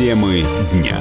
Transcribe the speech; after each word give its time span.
Темы 0.00 0.46
дня. 0.72 0.98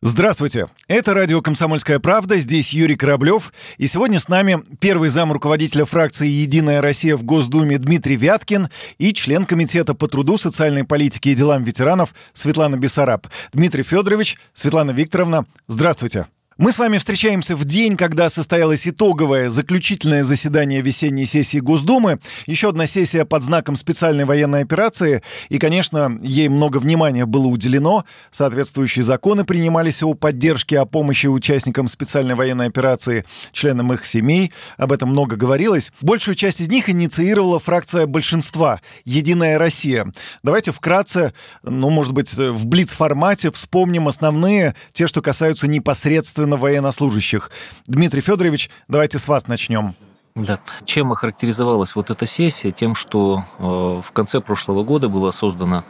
Здравствуйте, 0.00 0.68
это 0.86 1.12
радио 1.12 1.40
«Комсомольская 1.40 1.98
правда», 1.98 2.36
здесь 2.36 2.72
Юрий 2.72 2.94
Кораблев, 2.94 3.52
и 3.78 3.88
сегодня 3.88 4.20
с 4.20 4.28
нами 4.28 4.62
первый 4.78 5.08
зам 5.08 5.32
руководителя 5.32 5.86
фракции 5.86 6.28
«Единая 6.28 6.80
Россия» 6.80 7.16
в 7.16 7.24
Госдуме 7.24 7.78
Дмитрий 7.78 8.14
Вяткин 8.14 8.68
и 8.98 9.12
член 9.12 9.44
Комитета 9.44 9.92
по 9.92 10.06
труду, 10.06 10.38
социальной 10.38 10.84
политике 10.84 11.32
и 11.32 11.34
делам 11.34 11.64
ветеранов 11.64 12.14
Светлана 12.32 12.76
Бессараб. 12.76 13.26
Дмитрий 13.52 13.82
Федорович, 13.82 14.38
Светлана 14.54 14.92
Викторовна, 14.92 15.46
здравствуйте. 15.66 16.28
Мы 16.60 16.72
с 16.72 16.78
вами 16.78 16.98
встречаемся 16.98 17.54
в 17.54 17.64
день, 17.64 17.96
когда 17.96 18.28
состоялось 18.28 18.88
итоговое 18.88 19.48
заключительное 19.48 20.24
заседание 20.24 20.82
весенней 20.82 21.24
сессии 21.24 21.58
Госдумы. 21.58 22.18
Еще 22.46 22.70
одна 22.70 22.88
сессия 22.88 23.24
под 23.24 23.44
знаком 23.44 23.76
специальной 23.76 24.24
военной 24.24 24.62
операции. 24.62 25.22
И, 25.50 25.60
конечно, 25.60 26.18
ей 26.20 26.48
много 26.48 26.78
внимания 26.78 27.26
было 27.26 27.46
уделено. 27.46 28.04
Соответствующие 28.32 29.04
законы 29.04 29.44
принимались 29.44 30.02
о 30.02 30.14
поддержке, 30.14 30.80
о 30.80 30.84
помощи 30.84 31.28
участникам 31.28 31.86
специальной 31.86 32.34
военной 32.34 32.66
операции, 32.66 33.24
членам 33.52 33.92
их 33.92 34.04
семей. 34.04 34.52
Об 34.78 34.90
этом 34.90 35.10
много 35.10 35.36
говорилось. 35.36 35.92
Большую 36.00 36.34
часть 36.34 36.60
из 36.60 36.68
них 36.68 36.90
инициировала 36.90 37.60
фракция 37.60 38.06
большинства 38.06 38.80
«Единая 39.04 39.60
Россия». 39.60 40.12
Давайте 40.42 40.72
вкратце, 40.72 41.34
ну, 41.62 41.90
может 41.90 42.14
быть, 42.14 42.34
в 42.34 42.66
блиц-формате 42.66 43.52
вспомним 43.52 44.08
основные, 44.08 44.74
те, 44.92 45.06
что 45.06 45.22
касаются 45.22 45.68
непосредственно 45.68 46.47
особенно 46.48 46.56
военнослужащих. 46.56 47.50
Дмитрий 47.86 48.20
Федорович, 48.20 48.70
давайте 48.88 49.18
с 49.18 49.28
вас 49.28 49.48
начнем. 49.48 49.94
Да. 50.34 50.60
Чем 50.84 51.12
охарактеризовалась 51.12 51.94
вот 51.94 52.10
эта 52.10 52.24
сессия? 52.26 52.70
Тем, 52.70 52.94
что 52.94 53.44
э, 53.58 53.62
в 53.62 54.12
конце 54.12 54.40
прошлого 54.40 54.84
года 54.84 55.08
было 55.08 55.30
создано 55.30 55.84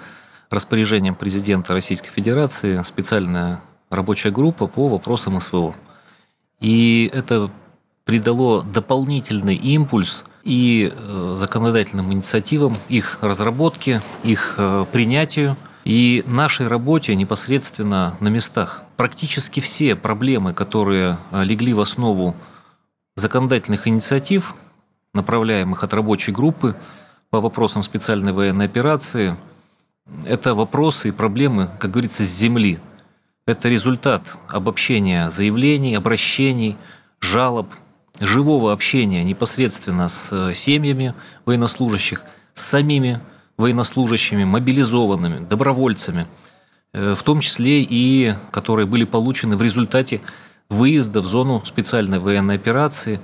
распоряжением 0.50 1.14
президента 1.14 1.74
Российской 1.74 2.10
Федерации 2.10 2.82
специальная 2.82 3.60
рабочая 3.90 4.30
группа 4.30 4.66
по 4.66 4.88
вопросам 4.88 5.38
СВО. 5.40 5.74
И 6.60 7.10
это 7.12 7.50
придало 8.04 8.62
дополнительный 8.62 9.54
импульс 9.54 10.24
и 10.44 10.90
э, 10.90 11.34
законодательным 11.36 12.12
инициативам, 12.12 12.76
их 12.88 13.18
разработке, 13.20 14.00
их 14.24 14.54
э, 14.56 14.86
принятию– 14.90 15.56
и 15.88 16.22
нашей 16.26 16.68
работе 16.68 17.14
непосредственно 17.14 18.14
на 18.20 18.28
местах. 18.28 18.82
Практически 18.98 19.60
все 19.60 19.96
проблемы, 19.96 20.52
которые 20.52 21.16
а, 21.30 21.42
легли 21.42 21.72
в 21.72 21.80
основу 21.80 22.36
законодательных 23.16 23.88
инициатив, 23.88 24.54
направляемых 25.14 25.82
от 25.82 25.94
рабочей 25.94 26.30
группы 26.30 26.76
по 27.30 27.40
вопросам 27.40 27.82
специальной 27.82 28.34
военной 28.34 28.66
операции, 28.66 29.34
это 30.26 30.54
вопросы 30.54 31.08
и 31.08 31.12
проблемы, 31.12 31.70
как 31.78 31.92
говорится, 31.92 32.22
с 32.22 32.28
земли. 32.28 32.78
Это 33.46 33.70
результат 33.70 34.36
обобщения 34.48 35.30
заявлений, 35.30 35.94
обращений, 35.94 36.76
жалоб, 37.18 37.66
живого 38.20 38.74
общения 38.74 39.24
непосредственно 39.24 40.10
с 40.10 40.28
э, 40.32 40.52
семьями 40.52 41.14
военнослужащих, 41.46 42.24
с 42.52 42.60
самими 42.60 43.22
военнослужащими, 43.58 44.44
мобилизованными, 44.44 45.44
добровольцами, 45.44 46.26
э, 46.92 47.14
в 47.14 47.22
том 47.22 47.40
числе 47.40 47.82
и 47.82 48.34
которые 48.52 48.86
были 48.86 49.04
получены 49.04 49.56
в 49.56 49.62
результате 49.62 50.22
выезда 50.70 51.20
в 51.20 51.26
зону 51.26 51.62
специальной 51.64 52.20
военной 52.20 52.54
операции. 52.54 53.20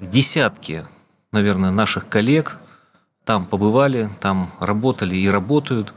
Десятки, 0.00 0.84
наверное, 1.32 1.70
наших 1.70 2.08
коллег 2.08 2.58
там 3.24 3.46
побывали, 3.46 4.10
там 4.20 4.50
работали 4.60 5.16
и 5.16 5.28
работают. 5.28 5.94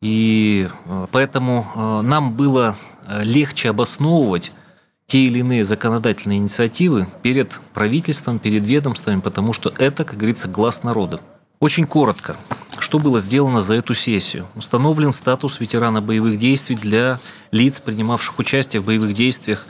И 0.00 0.68
э, 0.86 1.06
поэтому 1.12 1.66
э, 1.74 2.00
нам 2.02 2.32
было 2.32 2.74
легче 3.22 3.70
обосновывать 3.70 4.52
те 5.06 5.20
или 5.20 5.38
иные 5.38 5.64
законодательные 5.64 6.38
инициативы 6.38 7.06
перед 7.22 7.58
правительством, 7.72 8.38
перед 8.38 8.66
ведомствами, 8.66 9.20
потому 9.20 9.54
что 9.54 9.72
это, 9.78 10.04
как 10.04 10.18
говорится, 10.18 10.46
глаз 10.48 10.82
народа. 10.82 11.20
Очень 11.58 11.86
коротко. 11.86 12.36
Что 12.80 12.98
было 12.98 13.20
сделано 13.20 13.60
за 13.60 13.74
эту 13.74 13.94
сессию? 13.94 14.46
Установлен 14.54 15.12
статус 15.12 15.60
ветерана 15.60 16.00
боевых 16.00 16.38
действий 16.38 16.76
для 16.76 17.20
лиц, 17.50 17.80
принимавших 17.80 18.38
участие 18.38 18.80
в 18.80 18.84
боевых 18.84 19.14
действиях 19.14 19.66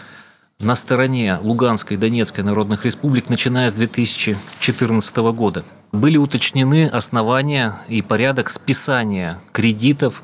на 0.61 0.75
стороне 0.75 1.39
Луганской 1.41 1.97
и 1.97 2.01
Донецкой 2.01 2.45
народных 2.45 2.85
республик, 2.85 3.29
начиная 3.29 3.71
с 3.71 3.75
2014 3.75 5.17
года. 5.17 5.65
Были 5.93 6.17
уточнены 6.17 6.87
основания 6.87 7.75
и 7.89 8.03
порядок 8.03 8.51
списания 8.51 9.39
кредитов 9.53 10.23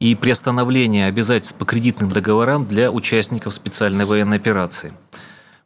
и 0.00 0.14
приостановления 0.14 1.06
обязательств 1.06 1.56
по 1.56 1.64
кредитным 1.64 2.10
договорам 2.10 2.66
для 2.66 2.90
участников 2.90 3.54
специальной 3.54 4.04
военной 4.04 4.36
операции– 4.36 4.92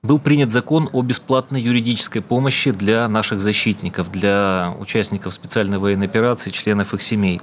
был 0.02 0.18
принят 0.18 0.50
закон 0.50 0.88
о 0.92 1.02
бесплатной 1.02 1.60
юридической 1.60 2.20
помощи 2.20 2.70
для 2.70 3.06
наших 3.08 3.40
защитников, 3.40 4.10
для 4.10 4.74
участников 4.78 5.34
специальной 5.34 5.78
военной 5.78 6.06
операции, 6.06 6.50
членов 6.50 6.94
их 6.94 7.02
семей. 7.02 7.40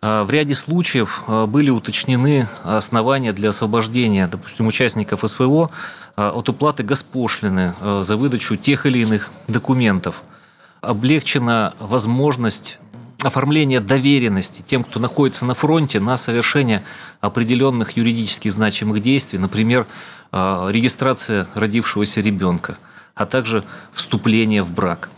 А, 0.00 0.24
в 0.24 0.30
ряде 0.30 0.54
случаев 0.54 1.24
а, 1.26 1.46
были 1.46 1.70
уточнены 1.70 2.46
основания 2.62 3.32
для 3.32 3.50
освобождения, 3.50 4.28
допустим, 4.28 4.66
участников 4.66 5.28
СВО 5.28 5.70
а, 6.16 6.30
от 6.30 6.48
уплаты 6.48 6.82
госпошлины 6.84 7.74
за 8.00 8.16
выдачу 8.16 8.56
тех 8.56 8.86
или 8.86 9.00
иных 9.00 9.30
документов. 9.48 10.22
Облегчена 10.80 11.74
возможность 11.80 12.78
оформления 13.22 13.80
доверенности 13.80 14.62
тем, 14.62 14.84
кто 14.84 15.00
находится 15.00 15.44
на 15.44 15.54
фронте 15.54 16.00
на 16.00 16.16
совершение 16.16 16.84
определенных 17.20 17.96
юридически 17.96 18.48
значимых 18.48 19.00
действий, 19.00 19.38
например, 19.38 19.86
а, 20.30 20.68
регистрация 20.70 21.48
родившегося 21.54 22.20
ребенка, 22.20 22.78
а 23.14 23.26
также 23.26 23.64
вступление 23.92 24.62
в 24.62 24.72
брак. 24.72 25.10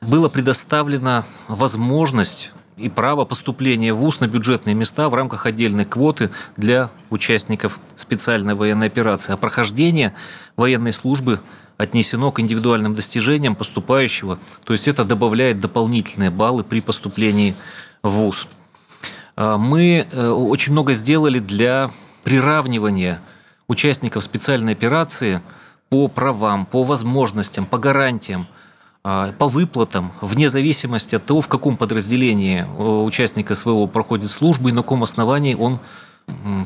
Была 0.00 0.28
предоставлена 0.28 1.24
возможность 1.48 2.50
и 2.76 2.88
право 2.88 3.24
поступления 3.24 3.94
в 3.94 3.98
ВУЗ 3.98 4.20
на 4.20 4.26
бюджетные 4.26 4.74
места 4.74 5.08
в 5.08 5.14
рамках 5.14 5.46
отдельной 5.46 5.84
квоты 5.84 6.30
для 6.56 6.90
участников 7.10 7.78
специальной 7.94 8.54
военной 8.54 8.88
операции. 8.88 9.32
А 9.32 9.36
прохождение 9.36 10.14
военной 10.56 10.92
службы 10.92 11.40
отнесено 11.82 12.30
к 12.30 12.40
индивидуальным 12.40 12.94
достижениям 12.94 13.54
поступающего, 13.54 14.38
то 14.64 14.72
есть 14.72 14.88
это 14.88 15.04
добавляет 15.04 15.60
дополнительные 15.60 16.30
баллы 16.30 16.64
при 16.64 16.80
поступлении 16.80 17.54
в 18.02 18.10
ВУЗ. 18.10 18.48
А, 19.36 19.58
мы 19.58 20.06
э, 20.10 20.28
очень 20.28 20.72
много 20.72 20.92
сделали 20.94 21.38
для 21.38 21.90
приравнивания 22.22 23.20
участников 23.66 24.22
специальной 24.22 24.72
операции 24.72 25.42
по 25.88 26.08
правам, 26.08 26.66
по 26.66 26.84
возможностям, 26.84 27.66
по 27.66 27.78
гарантиям, 27.78 28.46
а, 29.04 29.32
по 29.32 29.48
выплатам, 29.48 30.12
вне 30.20 30.48
зависимости 30.48 31.16
от 31.16 31.24
того, 31.24 31.40
в 31.40 31.48
каком 31.48 31.76
подразделении 31.76 32.60
э, 32.60 32.82
участник 32.82 33.54
СВО 33.54 33.86
проходит 33.86 34.30
службу 34.30 34.68
и 34.68 34.72
на 34.72 34.82
каком 34.82 35.02
основании 35.02 35.54
он 35.54 35.80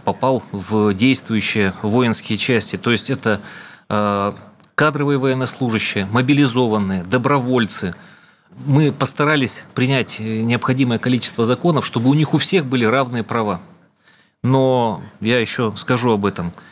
попал 0.04 0.43
в 0.53 0.93
действующие 0.93 1.72
воинские 1.81 2.37
части. 2.37 2.77
То 2.77 2.93
есть 2.93 3.09
это 3.09 3.41
а, 3.88 4.34
кадровые 4.77 5.19
военнослужащие, 5.19 6.07
мобилизованные, 6.07 7.03
добровольцы. 7.03 7.97
Мы 8.67 8.93
постарались 8.93 9.65
принять 9.75 10.21
э, 10.21 10.43
необходимое 10.43 11.01
количество 11.01 11.45
законов, 11.45 11.85
чтобы 11.85 12.09
у 12.09 12.15
них 12.15 12.33
у 12.33 12.39
всех 12.39 12.65
были 12.67 12.85
равные 12.85 13.25
права. 13.25 13.61
Но 14.45 15.03
я 15.21 15.41
еще 15.41 15.75
скажу 15.77 16.13
об 16.13 16.25
этом– 16.25 16.53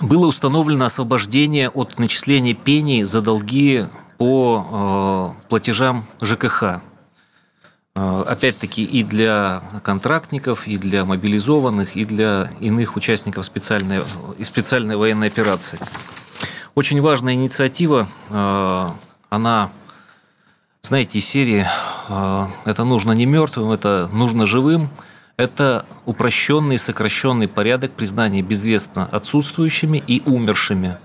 было 0.00 0.26
установлено 0.26 0.84
освобождение 0.84 1.68
от 1.68 1.98
начисления 1.98 2.54
пений 2.54 3.02
за 3.02 3.20
долги 3.20 3.84
по 4.16 5.34
э, 5.40 5.48
платежам 5.48 6.04
ЖКХ. 6.22 6.80
Э, 7.96 8.24
опять-таки 8.28 8.84
и 8.84 9.02
для 9.02 9.60
контрактников, 9.82 10.68
и 10.68 10.78
для 10.78 11.04
мобилизованных, 11.04 11.96
и 11.96 12.04
для 12.04 12.48
иных 12.60 12.94
участников 12.94 13.44
специальной, 13.44 14.02
специальной 14.44 14.96
военной 14.96 15.26
операции. 15.26 15.80
Очень 16.78 17.00
важная 17.00 17.34
инициатива, 17.34 18.06
э, 18.30 18.88
она, 19.30 19.72
знаете, 20.80 21.18
из 21.18 21.24
серии 21.26 21.66
«Это 22.64 22.84
нужно 22.84 23.10
не 23.10 23.26
мертвым, 23.26 23.72
это 23.72 24.08
нужно 24.12 24.46
живым», 24.46 24.88
это 25.36 25.84
упрощенный 26.06 26.76
и 26.76 26.78
сокращенный 26.78 27.48
порядок 27.48 27.90
признания 27.90 28.42
безвестно 28.42 29.08
отсутствующими 29.10 30.00
и 30.06 30.22
умершими 30.24 30.98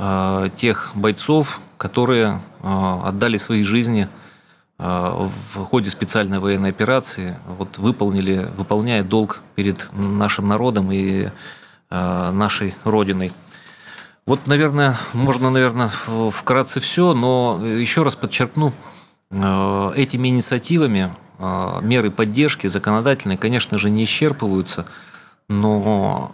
э, 0.00 0.48
тех 0.52 0.90
бойцов, 0.96 1.60
которые 1.78 2.40
э, 2.64 3.00
отдали 3.04 3.36
свои 3.36 3.62
жизни 3.62 4.08
э, 4.80 5.28
в 5.44 5.66
ходе 5.66 5.88
специальной 5.88 6.40
военной 6.40 6.70
операции, 6.70 7.36
вот 7.46 7.78
выполнили, 7.78 8.48
выполняя 8.56 9.04
долг 9.04 9.40
перед 9.54 9.88
нашим 9.92 10.48
народом 10.48 10.90
и 10.90 11.28
нашей 11.88 12.74
Родиной. 12.82 13.30
Вот, 14.26 14.48
наверное, 14.48 14.96
можно, 15.12 15.50
наверное, 15.50 15.88
вкратце 15.88 16.80
все, 16.80 17.14
но 17.14 17.60
еще 17.64 18.02
раз 18.02 18.16
подчеркну, 18.16 18.72
этими 19.30 20.28
инициативами 20.28 21.14
э, 21.38 21.78
меры 21.82 22.10
поддержки 22.10 22.66
законодательные, 22.66 23.38
конечно 23.38 23.78
же, 23.78 23.90
не 23.90 24.04
исчерпываются, 24.04 24.86
но 25.48 26.32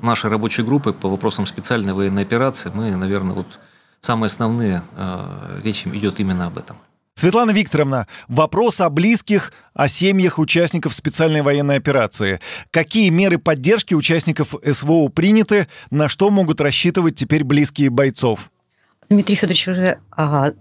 э, 0.00 0.04
нашей 0.06 0.30
рабочей 0.30 0.62
группы 0.62 0.92
по 0.92 1.08
вопросам 1.08 1.46
специальной 1.46 1.92
военной 1.92 2.22
операции 2.22 2.70
мы, 2.72 2.94
наверное, 2.94 3.34
вот 3.34 3.58
самые 4.00 4.26
основные, 4.26 4.82
э, 4.96 5.60
речь 5.64 5.86
идет 5.86 6.20
именно 6.20 6.46
об 6.46 6.58
этом. 6.58 6.76
Светлана 7.20 7.50
Викторовна, 7.50 8.06
вопрос 8.28 8.80
о 8.80 8.88
близких, 8.88 9.52
о 9.74 9.88
семьях 9.88 10.38
участников 10.38 10.94
специальной 10.94 11.42
военной 11.42 11.76
операции. 11.76 12.40
Какие 12.70 13.10
меры 13.10 13.36
поддержки 13.36 13.92
участников 13.92 14.54
СВО 14.64 15.08
приняты, 15.08 15.68
на 15.90 16.08
что 16.08 16.30
могут 16.30 16.62
рассчитывать 16.62 17.16
теперь 17.16 17.44
близкие 17.44 17.90
бойцов? 17.90 18.50
Дмитрий 19.10 19.34
Федорович 19.34 19.68
уже 19.68 19.98
а, 20.12 20.52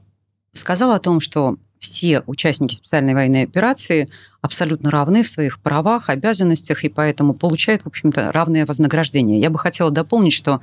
сказал 0.51 0.91
о 0.91 0.99
том, 0.99 1.21
что 1.21 1.55
все 1.77 2.23
участники 2.27 2.75
специальной 2.75 3.13
военной 3.13 3.43
операции 3.43 4.09
абсолютно 4.41 4.91
равны 4.91 5.23
в 5.23 5.29
своих 5.29 5.61
правах, 5.61 6.09
обязанностях, 6.09 6.83
и 6.83 6.89
поэтому 6.89 7.35
получают, 7.35 7.83
в 7.83 7.87
общем-то, 7.87 8.33
равное 8.33 8.65
вознаграждение. 8.65 9.39
Я 9.39 9.49
бы 9.49 9.59
хотела 9.59 9.91
дополнить, 9.91 10.33
что 10.33 10.59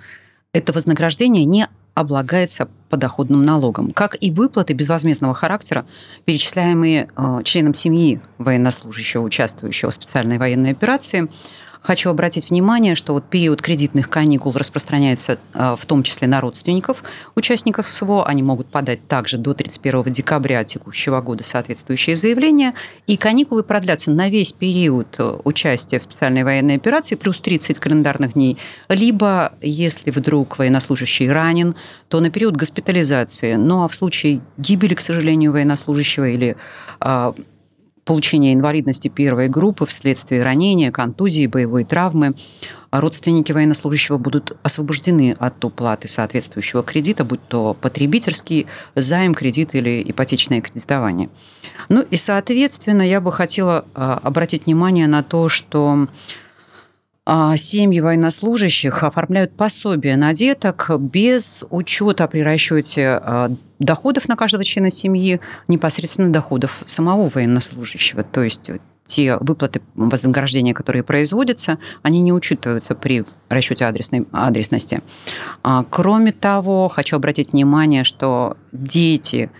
это 0.52 0.74
вознаграждение 0.74 1.46
не 1.46 1.66
облагается 1.94 2.68
подоходным 2.88 3.42
налогом, 3.42 3.90
как 3.90 4.16
и 4.20 4.30
выплаты 4.30 4.72
безвозмездного 4.72 5.34
характера, 5.34 5.84
перечисляемые 6.24 7.08
э, 7.16 7.40
членам 7.44 7.74
семьи 7.74 8.20
военнослужащего, 8.38 9.22
участвующего 9.22 9.90
в 9.90 9.94
специальной 9.94 10.38
военной 10.38 10.72
операции– 10.72 11.28
Хочу 11.86 12.10
обратить 12.10 12.50
внимание, 12.50 12.96
что 12.96 13.12
вот 13.12 13.30
период 13.30 13.62
кредитных 13.62 14.10
каникул 14.10 14.50
распространяется 14.50 15.38
э, 15.54 15.76
в 15.78 15.86
том 15.86 16.02
числе 16.02 16.26
на 16.26 16.40
родственников 16.40 17.04
участников 17.36 17.86
СВО. 17.86 18.26
Они 18.26 18.42
могут 18.42 18.66
подать 18.66 19.06
также 19.06 19.38
до 19.38 19.54
31 19.54 20.02
декабря 20.12 20.64
текущего 20.64 21.20
года 21.20 21.44
соответствующее 21.44 22.16
заявление. 22.16 22.72
И 23.06 23.16
каникулы 23.16 23.62
продлятся 23.62 24.10
на 24.10 24.28
весь 24.28 24.50
период 24.50 25.14
э, 25.18 25.36
участия 25.44 26.00
в 26.00 26.02
специальной 26.02 26.42
военной 26.42 26.74
операции 26.74 27.14
плюс 27.14 27.38
30 27.38 27.78
календарных 27.78 28.32
дней. 28.32 28.58
Либо, 28.88 29.52
если 29.62 30.10
вдруг 30.10 30.58
военнослужащий 30.58 31.30
ранен, 31.30 31.76
то 32.08 32.18
на 32.18 32.30
период 32.30 32.56
госпитализации. 32.56 33.54
Ну 33.54 33.84
а 33.84 33.88
в 33.88 33.94
случае 33.94 34.40
гибели, 34.56 34.94
к 34.94 35.00
сожалению, 35.00 35.52
военнослужащего 35.52 36.24
или 36.24 36.56
э, 37.00 37.32
получения 38.06 38.54
инвалидности 38.54 39.08
первой 39.08 39.48
группы 39.48 39.84
вследствие 39.84 40.42
ранения, 40.42 40.90
контузии, 40.90 41.46
боевой 41.46 41.84
травмы, 41.84 42.34
родственники 42.90 43.52
военнослужащего 43.52 44.16
будут 44.16 44.56
освобождены 44.62 45.36
от 45.38 45.62
уплаты 45.64 46.08
соответствующего 46.08 46.82
кредита, 46.82 47.24
будь 47.24 47.46
то 47.48 47.74
потребительский 47.74 48.68
займ, 48.94 49.34
кредит 49.34 49.74
или 49.74 50.02
ипотечное 50.08 50.60
кредитование. 50.60 51.28
Ну 51.88 52.04
и, 52.08 52.16
соответственно, 52.16 53.02
я 53.02 53.20
бы 53.20 53.32
хотела 53.32 53.84
а, 53.94 54.20
обратить 54.22 54.66
внимание 54.66 55.08
на 55.08 55.22
то, 55.22 55.48
что 55.48 56.06
семьи 57.56 57.98
военнослужащих 58.00 59.02
оформляют 59.02 59.56
пособие 59.56 60.16
на 60.16 60.32
деток 60.32 60.90
без 60.98 61.64
учета 61.70 62.28
при 62.28 62.40
расчете 62.40 63.20
а, 63.20 63.50
доходов 63.80 64.28
на 64.28 64.36
каждого 64.36 64.62
члена 64.62 64.90
семьи, 64.90 65.40
непосредственно 65.66 66.32
доходов 66.32 66.84
самого 66.86 67.28
военнослужащего. 67.28 68.22
То 68.22 68.42
есть 68.42 68.70
те 69.06 69.36
выплаты 69.38 69.82
вознаграждения, 69.94 70.72
которые 70.72 71.02
производятся, 71.02 71.78
они 72.02 72.20
не 72.20 72.32
учитываются 72.32 72.94
при 72.94 73.24
расчете 73.48 73.86
адресной, 73.86 74.26
адресности. 74.32 75.00
А, 75.64 75.84
кроме 75.88 76.30
того, 76.30 76.88
хочу 76.88 77.16
обратить 77.16 77.52
внимание, 77.52 78.04
что 78.04 78.56
дети 78.72 79.50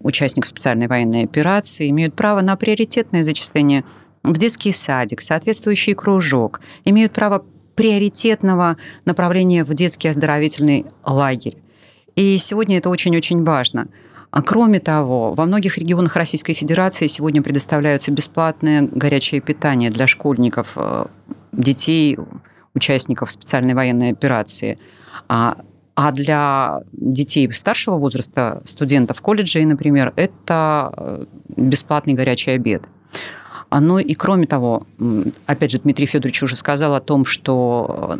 участников 0.00 0.48
специальной 0.48 0.88
военной 0.88 1.22
операции 1.22 1.88
имеют 1.90 2.14
право 2.14 2.40
на 2.40 2.56
приоритетное 2.56 3.22
зачисление 3.22 3.84
в 4.32 4.38
детский 4.38 4.72
садик, 4.72 5.20
соответствующий 5.20 5.94
кружок, 5.94 6.60
имеют 6.84 7.12
право 7.12 7.44
приоритетного 7.74 8.76
направления 9.04 9.64
в 9.64 9.74
детский 9.74 10.08
оздоровительный 10.08 10.86
лагерь. 11.04 11.56
И 12.16 12.36
сегодня 12.38 12.78
это 12.78 12.88
очень-очень 12.88 13.44
важно. 13.44 13.88
А 14.30 14.42
кроме 14.42 14.80
того, 14.80 15.34
во 15.34 15.44
многих 15.46 15.78
регионах 15.78 16.16
Российской 16.16 16.54
Федерации 16.54 17.06
сегодня 17.06 17.42
предоставляются 17.42 18.10
бесплатное 18.10 18.88
горячее 18.90 19.40
питание 19.40 19.90
для 19.90 20.06
школьников, 20.06 20.72
э, 20.76 21.06
детей, 21.52 22.18
участников 22.74 23.30
специальной 23.30 23.74
военной 23.74 24.10
операции. 24.10 24.78
А, 25.28 25.58
а 25.94 26.12
для 26.12 26.82
детей 26.92 27.50
старшего 27.52 27.96
возраста, 27.96 28.60
студентов 28.64 29.20
колледжей, 29.22 29.64
например, 29.64 30.12
это 30.16 30.92
э, 30.96 31.24
бесплатный 31.56 32.14
горячий 32.14 32.50
обед. 32.50 32.82
Но 33.70 33.98
и 33.98 34.14
кроме 34.14 34.46
того, 34.46 34.82
опять 35.46 35.70
же, 35.70 35.78
Дмитрий 35.78 36.06
Федорович 36.06 36.42
уже 36.42 36.56
сказал 36.56 36.94
о 36.94 37.00
том, 37.00 37.24
что 37.24 38.18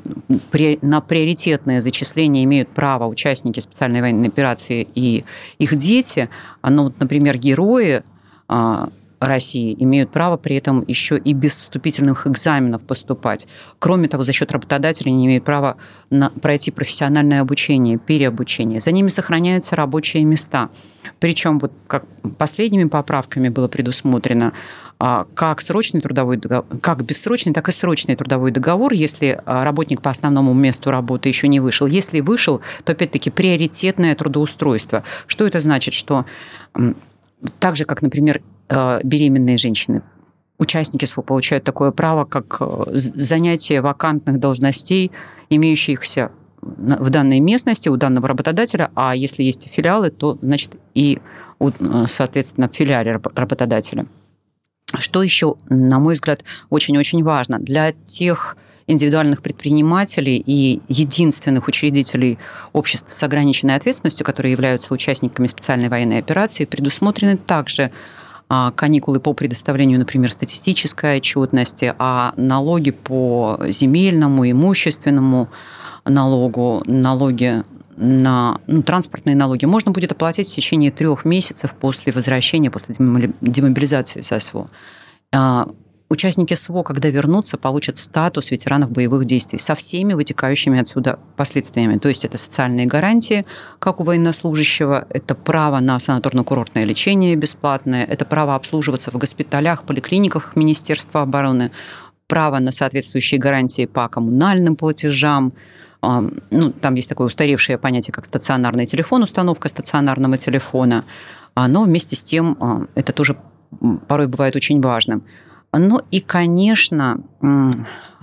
э, 0.53 0.77
на 0.83 1.01
приоритетное 1.01 1.81
зачисление 1.81 2.45
имеют 2.45 2.69
право 2.69 3.07
участники 3.07 3.61
специальной 3.61 4.01
военной 4.01 4.29
операции 4.29 4.87
и 4.95 5.25
их 5.59 5.77
дети. 5.77 6.29
Но, 6.63 6.85
вот, 6.85 6.95
например, 6.99 7.39
герои 7.39 8.03
а, 8.49 8.89
России 9.19 9.75
имеют 9.79 10.11
право 10.11 10.37
при 10.37 10.57
этом 10.57 10.85
еще 10.87 11.17
и 11.17 11.33
без 11.33 11.59
вступительных 11.59 12.27
экзаменов 12.27 12.83
поступать. 12.83 13.47
Кроме 13.79 14.09
того, 14.09 14.25
за 14.25 14.33
счет 14.33 14.53
работодателя 14.53 15.11
они 15.11 15.27
имеют 15.27 15.45
право 15.45 15.77
на, 16.11 16.31
пройти 16.31 16.71
профессиональное 16.71 17.41
обучение, 17.41 17.99
переобучение. 17.99 18.81
За 18.81 18.93
ними 18.93 19.09
сохраняются 19.09 19.77
рабочие 19.77 20.25
места. 20.25 20.71
Причем 21.19 21.59
вот 21.59 21.73
как 21.87 22.05
последними 22.37 22.85
поправками 22.85 23.49
было 23.49 23.69
предусмотрено 23.69 24.53
а, 24.99 25.27
как 25.35 25.61
срочный 25.61 26.01
трудовой 26.01 26.37
договор, 26.37 26.67
как 26.83 27.03
бессрочный, 27.05 27.55
так 27.55 27.69
и 27.69 27.73
срочный 27.73 28.17
трудовой 28.17 28.51
договор, 28.51 28.93
если 28.93 29.41
а, 29.47 29.65
работник 29.65 30.03
по 30.03 30.11
основному 30.11 30.53
месту 30.53 30.91
работы 30.91 31.29
еще 31.29 31.49
не 31.49 31.61
вышел. 31.61 31.87
Если 31.87 32.21
вышел, 32.21 32.61
то 32.85 32.93
опять-таки 32.93 33.31
приоритетное 33.31 34.15
трудоустройство. 34.15 35.05
Что 35.27 35.47
это 35.47 35.61
значит? 35.61 35.95
Что 35.95 36.27
так 37.61 37.77
же, 37.77 37.85
как, 37.85 38.03
например, 38.03 38.41
беременные 38.69 39.59
женщины. 39.59 40.03
Участники 40.59 41.05
СФО 41.05 41.23
получают 41.23 41.65
такое 41.65 41.91
право, 41.91 42.25
как 42.25 42.57
э, 42.61 42.85
занятие 42.93 43.83
вакантных 43.83 44.39
должностей, 44.41 45.13
имеющихся 45.51 46.31
в 46.63 47.11
данной 47.11 47.41
местности 47.41 47.89
у 47.89 47.97
данного 47.97 48.29
работодателя, 48.29 48.91
а 48.95 49.15
если 49.15 49.43
есть 49.43 49.69
филиалы, 49.71 50.11
то, 50.11 50.39
значит, 50.41 50.77
и, 50.95 51.21
э, 51.61 51.71
соответственно, 52.07 52.69
в 52.69 52.75
филиале 52.75 53.21
работодателя. 53.35 54.07
Что 54.99 55.23
еще, 55.23 55.57
на 55.69 55.99
мой 55.99 56.15
взгляд, 56.15 56.43
очень-очень 56.71 57.23
важно 57.23 57.59
для 57.59 57.93
тех 57.93 58.57
индивидуальных 58.87 59.43
предпринимателей 59.43 60.43
и 60.47 60.81
единственных 60.89 61.69
учредителей 61.69 62.39
обществ 62.73 63.11
с 63.11 63.23
ограниченной 63.23 63.75
ответственностью, 63.75 64.25
которые 64.25 64.53
являются 64.53 64.95
участниками 64.95 65.49
специальной 65.49 65.89
военной 65.89 66.19
операции, 66.19 66.65
предусмотрены 66.65 67.37
также 67.37 67.91
каникулы 68.49 69.21
по 69.21 69.33
предоставлению, 69.33 69.99
например, 69.99 70.31
статистической 70.31 71.17
отчетности, 71.17 71.95
а 71.99 72.33
налоги 72.37 72.91
по 72.91 73.59
земельному, 73.69 74.49
имущественному 74.49 75.49
налогу, 76.05 76.83
налоги 76.87 77.65
на 77.97 78.61
ну, 78.67 78.83
транспортные 78.83 79.35
налоги 79.35 79.65
можно 79.65 79.91
будет 79.91 80.13
оплатить 80.13 80.49
в 80.49 80.55
течение 80.55 80.91
трех 80.91 81.25
месяцев 81.25 81.73
после 81.81 82.13
возвращения, 82.13 82.71
после 82.71 82.95
демобилизации 82.99 84.21
со 84.21 84.39
СВО. 84.39 84.69
А, 86.09 86.13
Участники 86.13 86.55
СВО, 86.55 86.83
когда 86.83 87.11
вернутся, 87.11 87.57
получат 87.57 87.99
статус 87.99 88.51
ветеранов 88.51 88.91
боевых 88.91 89.25
действий 89.25 89.59
со 89.59 89.75
всеми 89.75 90.15
вытекающими 90.15 90.81
отсюда 90.81 91.19
последствиями. 91.37 91.99
То 91.99 92.09
есть 92.09 92.25
это 92.25 92.39
социальные 92.39 92.87
гарантии, 92.87 93.45
как 93.79 94.01
у 94.01 94.05
военнослужащего, 94.05 95.07
это 95.11 95.35
право 95.35 95.81
на 95.81 95.99
санаторно-курортное 95.99 96.85
лечение 96.85 97.37
бесплатное, 97.37 98.05
это 98.05 98.25
право 98.25 98.55
обслуживаться 98.55 99.11
в 99.11 99.19
госпиталях, 99.19 99.85
поликлиниках 99.85 100.57
Министерства 100.57 101.23
обороны, 101.23 101.71
право 102.29 102.59
на 102.59 102.73
соответствующие 102.73 103.39
гарантии 103.39 103.87
по 103.87 104.09
коммунальным 104.09 104.77
платежам, 104.77 105.53
а, 106.03 106.23
ну, 106.51 106.73
там 106.73 106.95
есть 106.95 107.09
такое 107.09 107.27
устаревшее 107.27 107.79
понятие, 107.79 108.13
как 108.13 108.27
стационарный 108.27 108.87
телефон, 108.87 109.23
установка 109.23 109.69
стационарного 109.69 110.39
телефона, 110.39 111.05
но 111.57 111.83
вместе 111.83 112.17
с 112.17 112.23
тем 112.23 112.57
а, 112.61 112.87
это 112.95 113.13
тоже 113.13 113.37
порой 114.09 114.29
бывает 114.29 114.57
очень 114.57 114.81
важным. 114.81 115.25
Ну 115.79 116.01
и, 116.11 116.21
конечно, 116.21 117.21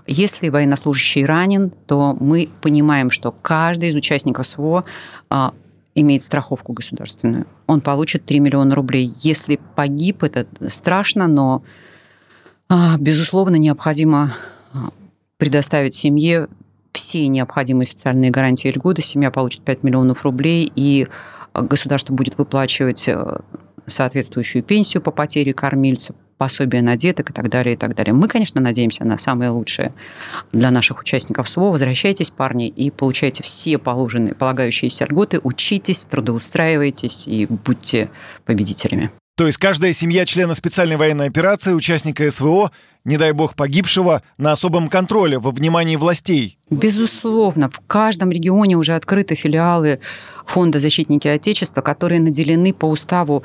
если 0.07 0.49
военнослужащий 0.49 1.25
ранен, 1.25 1.71
то 1.87 2.15
мы 2.19 2.49
понимаем, 2.61 3.09
что 3.09 3.31
каждый 3.31 3.89
из 3.89 3.95
участников 3.95 4.45
СВО 4.45 4.83
а, 5.29 5.53
имеет 5.95 6.23
страховку 6.23 6.73
государственную. 6.73 7.45
Он 7.67 7.81
получит 7.81 8.25
3 8.25 8.39
миллиона 8.39 8.75
рублей. 8.75 9.13
Если 9.19 9.59
погиб, 9.75 10.23
это 10.23 10.45
страшно, 10.69 11.27
но, 11.27 11.63
а, 12.69 12.97
безусловно, 12.97 13.55
необходимо 13.55 14.33
а, 14.73 14.89
предоставить 15.37 15.93
семье 15.93 16.47
все 16.91 17.27
необходимые 17.27 17.87
социальные 17.87 18.29
гарантии 18.29 18.67
и 18.67 18.73
льготы. 18.73 19.01
Семья 19.01 19.31
получит 19.31 19.61
5 19.63 19.83
миллионов 19.83 20.23
рублей, 20.23 20.71
и 20.75 21.07
государство 21.55 22.13
будет 22.13 22.37
выплачивать 22.37 23.09
соответствующую 23.87 24.63
пенсию 24.63 25.01
по 25.01 25.09
потере 25.09 25.53
кормильца, 25.53 26.13
пособие 26.43 26.81
на 26.81 26.97
деток 26.97 27.29
и 27.29 27.33
так 27.33 27.47
далее, 27.47 27.75
и 27.75 27.77
так 27.77 27.95
далее. 27.95 28.13
Мы, 28.13 28.27
конечно, 28.27 28.59
надеемся 28.59 29.05
на 29.05 29.17
самое 29.17 29.49
лучшее 29.49 29.93
для 30.51 30.71
наших 30.71 30.99
участников 30.99 31.47
СВО. 31.47 31.71
Возвращайтесь, 31.71 32.31
парни, 32.31 32.67
и 32.67 32.91
получайте 32.91 33.43
все 33.43 33.77
положенные, 33.77 34.35
полагающиеся 34.35 35.05
льготы, 35.05 35.39
учитесь, 35.41 36.03
трудоустраивайтесь 36.03 37.29
и 37.29 37.45
будьте 37.45 38.09
победителями. 38.43 39.09
То 39.37 39.47
есть 39.47 39.57
каждая 39.57 39.93
семья 39.93 40.25
члена 40.25 40.53
специальной 40.53 40.97
военной 40.97 41.27
операции, 41.27 41.71
участника 41.71 42.29
СВО, 42.29 42.71
не 43.05 43.17
дай 43.17 43.31
бог 43.31 43.55
погибшего, 43.55 44.21
на 44.37 44.51
особом 44.51 44.89
контроле, 44.89 45.39
во 45.39 45.51
внимании 45.51 45.95
властей. 45.95 46.57
Безусловно, 46.69 47.69
в 47.69 47.79
каждом 47.87 48.31
регионе 48.31 48.75
уже 48.75 48.95
открыты 48.95 49.35
филиалы 49.35 50.01
Фонда 50.45 50.79
«Защитники 50.79 51.27
Отечества», 51.27 51.81
которые 51.81 52.21
наделены 52.21 52.73
по 52.73 52.85
уставу 52.85 53.43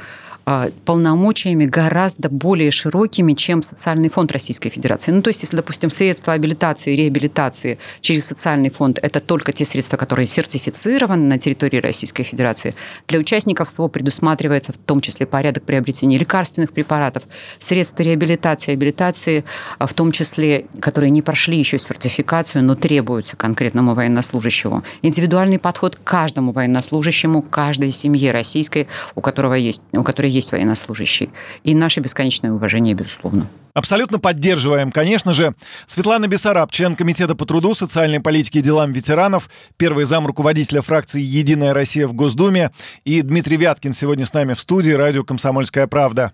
полномочиями 0.85 1.67
гораздо 1.67 2.31
более 2.31 2.71
широкими, 2.71 3.35
чем 3.35 3.63
социальный 3.63 4.09
фонд 4.09 4.33
Российской 4.33 4.71
Федерации. 4.71 5.11
Ну, 5.11 5.21
то 5.21 5.29
есть, 5.29 5.43
если, 5.43 5.57
допустим, 5.57 5.91
средства 5.91 6.33
абилитации 6.33 6.95
и 6.95 6.97
реабилитации 6.97 7.79
через 8.01 8.27
социальный 8.27 8.71
фонд– 8.71 8.99
это 9.03 9.21
только 9.21 9.53
те 9.53 9.65
средства, 9.65 9.97
которые 9.97 10.27
сертифицированы 10.27 11.25
на 11.27 11.39
территории 11.39 11.79
Российской 11.79 12.23
Федерации, 12.23 12.75
для 13.09 13.19
участников 13.19 13.69
СВО 13.69 13.89
предусматривается 13.89 14.73
в 14.73 14.79
том 14.79 15.01
числе 15.01 15.27
порядок 15.27 15.65
приобретения 15.65 16.17
лекарственных 16.17 16.73
препаратов, 16.73 17.25
средства 17.59 18.03
реабилитации, 18.03 18.73
абилитации, 18.73 19.45
а, 19.79 19.87
в 19.87 19.93
том 19.93 20.13
числе, 20.13 20.67
которые 20.81 21.11
не 21.11 21.21
прошли 21.21 21.59
еще 21.59 21.79
сертификацию, 21.79 22.65
но 22.65 22.75
требуются 22.75 23.37
конкретному 23.37 23.95
военнослужащему. 23.95 24.83
Индивидуальный 25.03 25.59
подход 25.59 25.97
к 25.97 26.05
каждому 26.05 26.53
военнослужащему, 26.53 27.43
каждой 27.43 27.91
семье 27.91 28.33
российской, 28.33 28.89
у 29.15 29.21
которого 29.21 29.55
есть, 29.55 29.83
у 29.93 30.03
которой 30.03 30.31
есть 30.31 30.38
военнослужащий. 30.53 31.31
И 31.65 31.75
наше 31.75 32.01
бесконечное 32.01 32.53
уважение, 32.53 32.95
безусловно. 32.95 33.47
Абсолютно 33.75 34.19
поддерживаем, 34.19 34.91
конечно 34.91 35.33
же. 35.33 35.55
Светлана 35.87 36.27
Бессараб, 36.27 36.73
член 36.73 36.97
Комитета 36.97 37.35
по 37.35 37.47
труду, 37.47 37.75
социальной 37.75 38.21
политике 38.21 38.59
и 38.59 38.63
делам 38.63 38.91
ветеранов, 38.91 39.49
первый 39.77 40.05
зам 40.05 40.27
руководителя 40.27 40.83
фракции 40.83 41.21
«Единая 41.21 41.73
Россия» 41.73 42.09
в 42.09 42.13
Госдуме, 42.15 42.73
и 43.05 43.23
Дмитрий 43.23 43.57
Вяткин 43.57 43.93
сегодня 43.93 44.27
с 44.27 44.33
нами 44.33 44.55
в 44.55 44.61
студии 44.61 44.93
радио 44.93 45.23
«Комсомольская 45.23 45.87
правда». 45.87 46.33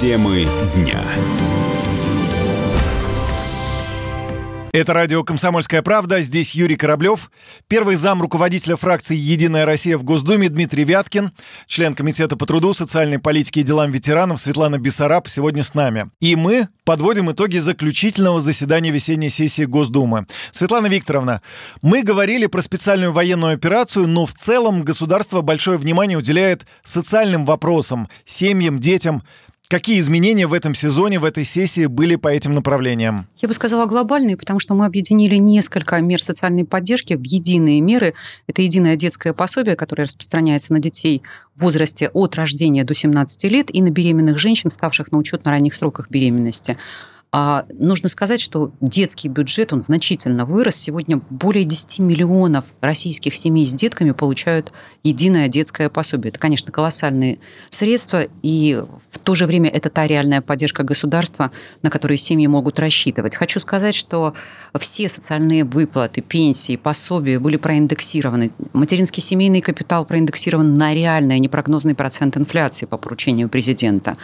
Темы 0.00 0.48
дня. 0.74 1.00
Это 4.74 4.94
радио 4.94 5.22
«Комсомольская 5.22 5.82
правда». 5.82 6.20
Здесь 6.20 6.54
Юрий 6.54 6.76
Кораблев, 6.76 7.30
первый 7.68 7.94
зам 7.94 8.22
руководителя 8.22 8.76
фракции 8.76 9.14
«Единая 9.14 9.66
Россия» 9.66 9.98
в 9.98 10.02
Госдуме 10.02 10.48
Дмитрий 10.48 10.84
Вяткин, 10.84 11.32
член 11.66 11.94
Комитета 11.94 12.38
по 12.38 12.46
труду, 12.46 12.72
социальной 12.72 13.18
политике 13.18 13.60
и 13.60 13.64
делам 13.64 13.90
ветеранов 13.90 14.40
Светлана 14.40 14.78
Бессараб 14.78 15.28
сегодня 15.28 15.62
с 15.62 15.74
нами. 15.74 16.10
И 16.20 16.36
мы 16.36 16.68
подводим 16.84 17.30
итоги 17.30 17.58
заключительного 17.58 18.40
заседания 18.40 18.90
весенней 18.90 19.28
сессии 19.28 19.64
Госдумы. 19.64 20.26
Светлана 20.52 20.86
Викторовна, 20.86 21.42
мы 21.82 22.02
говорили 22.02 22.46
про 22.46 22.62
специальную 22.62 23.12
военную 23.12 23.52
операцию, 23.52 24.08
но 24.08 24.24
в 24.24 24.32
целом 24.32 24.84
государство 24.84 25.42
большое 25.42 25.76
внимание 25.76 26.16
уделяет 26.16 26.64
социальным 26.82 27.44
вопросам, 27.44 28.08
семьям, 28.24 28.80
детям. 28.80 29.22
Какие 29.72 30.00
изменения 30.00 30.46
в 30.46 30.52
этом 30.52 30.74
сезоне, 30.74 31.18
в 31.18 31.24
этой 31.24 31.44
сессии 31.46 31.86
были 31.86 32.16
по 32.16 32.28
этим 32.28 32.52
направлениям? 32.52 33.26
Я 33.38 33.48
бы 33.48 33.54
сказала 33.54 33.86
глобальные, 33.86 34.36
потому 34.36 34.60
что 34.60 34.74
мы 34.74 34.84
объединили 34.84 35.36
несколько 35.36 35.98
мер 36.02 36.22
социальной 36.22 36.66
поддержки 36.66 37.14
в 37.14 37.22
единые 37.22 37.80
меры. 37.80 38.12
Это 38.46 38.60
единое 38.60 38.96
детское 38.96 39.32
пособие, 39.32 39.74
которое 39.74 40.02
распространяется 40.02 40.74
на 40.74 40.78
детей 40.78 41.22
в 41.56 41.62
возрасте 41.62 42.10
от 42.12 42.34
рождения 42.34 42.84
до 42.84 42.92
17 42.92 43.44
лет 43.44 43.74
и 43.74 43.80
на 43.80 43.88
беременных 43.88 44.38
женщин, 44.38 44.68
ставших 44.68 45.10
на 45.10 45.16
учет 45.16 45.46
на 45.46 45.52
ранних 45.52 45.72
сроках 45.72 46.10
беременности. 46.10 46.76
А 47.34 47.64
нужно 47.72 48.10
сказать, 48.10 48.42
что 48.42 48.72
детский 48.82 49.28
бюджет, 49.28 49.72
он 49.72 49.80
значительно 49.80 50.44
вырос. 50.44 50.76
Сегодня 50.76 51.22
более 51.30 51.64
10 51.64 52.00
миллионов 52.00 52.66
российских 52.82 53.34
семей 53.34 53.66
с 53.66 53.72
детками 53.72 54.10
получают 54.10 54.70
единое 55.02 55.48
детское 55.48 55.88
пособие. 55.88 56.28
Это, 56.28 56.38
конечно, 56.38 56.70
колоссальные 56.70 57.38
средства, 57.70 58.26
и 58.42 58.84
в 59.08 59.18
то 59.18 59.34
же 59.34 59.46
время 59.46 59.70
это 59.70 59.88
та 59.88 60.06
реальная 60.06 60.42
поддержка 60.42 60.82
государства, 60.82 61.52
на 61.80 61.88
которую 61.88 62.18
семьи 62.18 62.46
могут 62.46 62.78
рассчитывать. 62.78 63.34
Хочу 63.34 63.60
сказать, 63.60 63.94
что 63.94 64.34
все 64.78 65.08
социальные 65.08 65.64
выплаты, 65.64 66.20
пенсии, 66.20 66.76
пособия 66.76 67.38
были 67.38 67.56
проиндексированы. 67.56 68.50
Материнский 68.74 69.22
семейный 69.22 69.62
капитал 69.62 70.04
проиндексирован 70.04 70.74
на 70.74 70.92
реальный, 70.92 71.36
а 71.36 71.38
не 71.38 71.48
прогнозный 71.48 71.94
процент 71.94 72.36
инфляции 72.36 72.84
по 72.84 72.98
поручению 72.98 73.48
президента. 73.48 74.18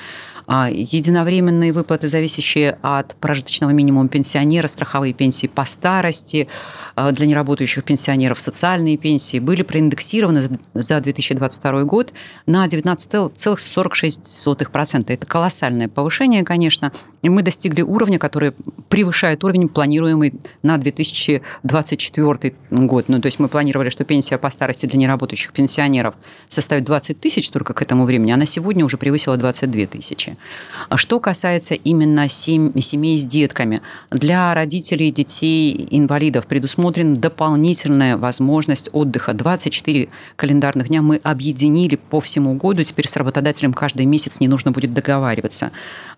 А 0.46 0.70
единовременные 0.70 1.72
выплаты, 1.72 2.08
зависящие 2.08 2.78
от 2.82 2.97
прожиточного 3.20 3.70
минимума 3.70 4.08
пенсионера, 4.08 4.66
страховые 4.66 5.12
пенсии 5.12 5.46
по 5.46 5.64
старости, 5.64 6.48
а, 6.96 7.12
для 7.12 7.26
неработающих 7.26 7.84
пенсионеров 7.84 8.40
социальные 8.40 8.96
пенсии 8.96 9.38
были 9.38 9.62
проиндексированы 9.62 10.58
за 10.74 11.00
2022 11.00 11.84
год 11.84 12.12
на 12.46 12.66
19,46%. 12.66 15.14
Это 15.14 15.26
колоссальное 15.26 15.88
повышение, 15.88 16.42
конечно. 16.44 16.92
И 17.22 17.28
мы 17.28 17.42
достигли 17.42 17.82
уровня, 17.82 18.18
который 18.18 18.54
превышает 18.88 19.44
уровень, 19.44 19.68
планируемый 19.68 20.34
на 20.62 20.78
2024 20.78 22.54
год. 22.70 23.04
Ну, 23.08 23.20
то 23.20 23.26
есть 23.26 23.38
мы 23.38 23.48
планировали, 23.48 23.90
что 23.90 24.04
пенсия 24.04 24.38
по 24.38 24.50
старости 24.50 24.86
для 24.86 24.98
неработающих 24.98 25.52
пенсионеров 25.52 26.14
составит 26.48 26.84
20 26.84 27.20
тысяч 27.20 27.50
только 27.50 27.74
к 27.74 27.82
этому 27.82 28.04
времени, 28.04 28.32
а 28.32 28.36
на 28.36 28.46
сегодня 28.46 28.84
уже 28.84 28.96
превысила 28.96 29.36
22 29.36 29.86
тысячи. 29.86 30.36
А 30.88 30.96
что 30.96 31.20
касается 31.20 31.74
именно 31.74 32.28
семей 32.88 33.18
с 33.18 33.24
детками, 33.24 33.82
для 34.10 34.54
родителей 34.54 35.10
детей 35.10 35.88
инвалидов 35.90 36.46
предусмотрена 36.46 37.16
дополнительная 37.16 38.16
возможность 38.16 38.88
отдыха. 38.92 39.34
24 39.34 40.08
календарных 40.36 40.88
дня 40.88 41.02
мы 41.02 41.20
объединили 41.22 41.96
по 41.96 42.20
всему 42.20 42.54
году. 42.54 42.82
Теперь 42.84 43.08
с 43.08 43.16
работодателем 43.16 43.72
каждый 43.72 44.06
месяц 44.06 44.40
не 44.40 44.48
нужно 44.48 44.72
будет 44.72 44.94
договариваться. 44.94 45.70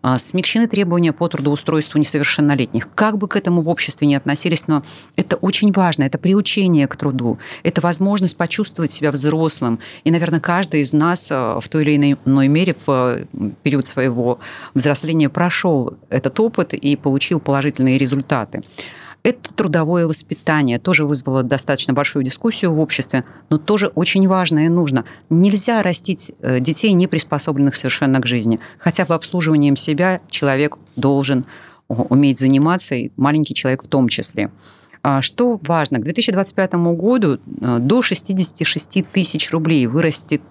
А, 0.02 0.18
смягчены 0.18 0.68
требования 0.68 1.12
по 1.12 1.28
трудоустройству 1.28 1.98
несовершеннолетних. 1.98 2.88
Как 2.94 3.18
бы 3.18 3.28
к 3.28 3.36
этому 3.36 3.62
в 3.62 3.68
обществе 3.68 4.06
не 4.06 4.16
относились, 4.16 4.66
но 4.66 4.82
это 5.16 5.36
очень 5.36 5.72
важно. 5.72 6.04
Это 6.04 6.18
приучение 6.18 6.86
к 6.86 6.96
труду. 6.96 7.38
Это 7.62 7.80
возможность 7.80 8.36
почувствовать 8.36 8.90
себя 8.90 9.10
взрослым. 9.10 9.78
И, 10.04 10.10
наверное, 10.10 10.40
каждый 10.40 10.82
из 10.82 10.92
нас 10.92 11.28
а, 11.32 11.58
в 11.60 11.68
той 11.68 11.82
или 11.82 12.16
иной 12.24 12.48
мере 12.48 12.74
в 12.86 13.20
период 13.62 13.86
своего 13.86 14.10
своего 14.20 14.38
взросления 14.74 15.28
прошел 15.28 15.94
этот 16.08 16.38
опыт 16.40 16.59
и 16.62 16.96
получил 16.96 17.40
положительные 17.40 17.98
результаты. 17.98 18.62
Это 19.22 19.52
трудовое 19.54 20.06
воспитание 20.06 20.78
тоже 20.78 21.04
вызвало 21.04 21.42
достаточно 21.42 21.92
большую 21.92 22.24
дискуссию 22.24 22.72
в 22.72 22.80
обществе, 22.80 23.24
но 23.50 23.58
тоже 23.58 23.88
очень 23.88 24.26
важно 24.26 24.64
и 24.64 24.68
нужно. 24.68 25.04
Нельзя 25.28 25.82
растить 25.82 26.32
э, 26.40 26.58
детей, 26.58 26.92
не 26.92 27.06
приспособленных 27.06 27.76
совершенно 27.76 28.20
к 28.20 28.26
жизни. 28.26 28.60
Хотя 28.78 29.04
бы 29.04 29.14
обслуживанием 29.14 29.76
себя 29.76 30.22
человек 30.30 30.78
должен 30.96 31.44
уметь 31.88 32.38
заниматься, 32.38 32.94
и 32.94 33.10
маленький 33.16 33.52
человек 33.52 33.82
в 33.82 33.88
том 33.88 34.08
числе. 34.08 34.50
А 35.02 35.22
что 35.22 35.58
важно, 35.62 35.98
к 35.98 36.02
2025 36.02 36.74
году 36.74 37.38
э, 37.60 37.78
до 37.78 38.02
66 38.02 39.06
тысяч 39.10 39.50
рублей 39.50 39.86
вырастет 39.86 40.42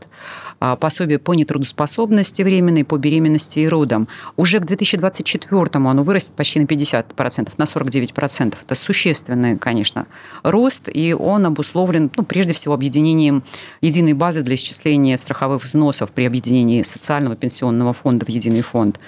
а, 0.59 0.75
пособие 0.75 1.19
по 1.19 1.33
нетрудоспособности 1.35 2.41
временной, 2.41 2.83
по 2.83 2.97
беременности 2.97 3.59
и 3.59 3.67
родам. 3.67 4.07
Уже 4.35 4.59
к 4.59 4.65
2024 4.65 5.69
оно 5.73 6.03
вырастет 6.03 6.33
почти 6.33 6.59
на 6.59 6.65
50%, 6.65 7.53
на 7.57 7.63
49%. 7.63 8.55
Это 8.65 8.75
существенный, 8.75 9.57
конечно, 9.57 10.07
рост, 10.43 10.89
и 10.91 11.13
он 11.13 11.45
обусловлен, 11.45 12.09
ну, 12.17 12.23
прежде 12.23 12.53
всего, 12.53 12.73
объединением 12.73 13.43
единой 13.81 14.13
базы 14.13 14.41
для 14.41 14.55
исчисления 14.55 15.17
страховых 15.17 15.63
взносов 15.63 16.11
при 16.11 16.25
объединении 16.25 16.81
социального 16.81 17.35
пенсионного 17.35 17.93
фонда 17.93 18.25
в 18.25 18.29
единый 18.29 18.61
фонд. 18.61 18.99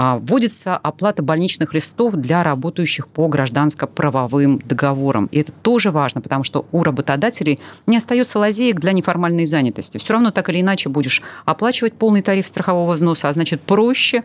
А, 0.00 0.20
вводится 0.20 0.76
оплата 0.76 1.24
больничных 1.24 1.74
листов 1.74 2.14
для 2.14 2.44
работающих 2.44 3.08
по 3.08 3.26
гражданско-правовым 3.26 4.60
договорам. 4.64 5.26
И 5.32 5.40
это 5.40 5.50
тоже 5.50 5.90
важно, 5.90 6.20
потому 6.20 6.44
что 6.44 6.66
у 6.70 6.84
работодателей 6.84 7.58
не 7.88 7.96
остается 7.96 8.38
лазеек 8.38 8.78
для 8.78 8.92
неформальной 8.92 9.44
занятости. 9.44 9.98
Все 9.98 10.12
равно 10.12 10.30
так 10.30 10.50
или 10.50 10.60
иначе 10.60 10.88
будешь 10.88 11.20
оплачивать 11.44 11.94
полный 11.94 12.22
тариф 12.22 12.46
страхового 12.46 12.92
взноса, 12.92 13.28
а 13.28 13.32
значит 13.32 13.60
проще 13.60 14.22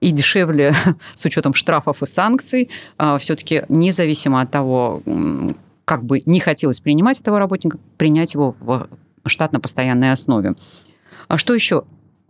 и 0.00 0.12
дешевле 0.12 0.76
с 1.14 1.24
учетом 1.24 1.54
штрафов 1.54 2.04
и 2.04 2.06
санкций, 2.06 2.70
а, 2.96 3.18
все-таки 3.18 3.64
независимо 3.68 4.42
от 4.42 4.52
того, 4.52 5.02
как 5.84 6.04
бы 6.04 6.20
не 6.24 6.38
хотелось 6.38 6.78
принимать 6.78 7.20
этого 7.20 7.40
работника, 7.40 7.78
принять 7.96 8.34
его 8.34 8.54
в 8.60 8.88
штатно-постоянной 9.26 10.12
основе. 10.12 10.54
А 11.26 11.36
что 11.36 11.52
еще? 11.52 11.82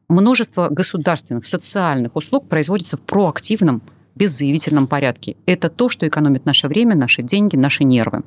Множество 0.09 0.69
государственных, 0.69 1.45
социальных 1.45 2.17
услуг 2.17 2.49
производится 2.49 2.97
в 2.97 3.01
проактивном, 3.01 3.83
беззаявительном 4.15 4.87
порядке. 4.87 5.37
Это 5.47 5.69
то, 5.69 5.89
что 5.89 6.07
экономит 6.09 6.47
наше 6.47 6.69
время, 6.69 6.97
наши 6.97 7.23
деньги, 7.23 7.57
наши 7.57 7.85
нервы. 7.85 8.23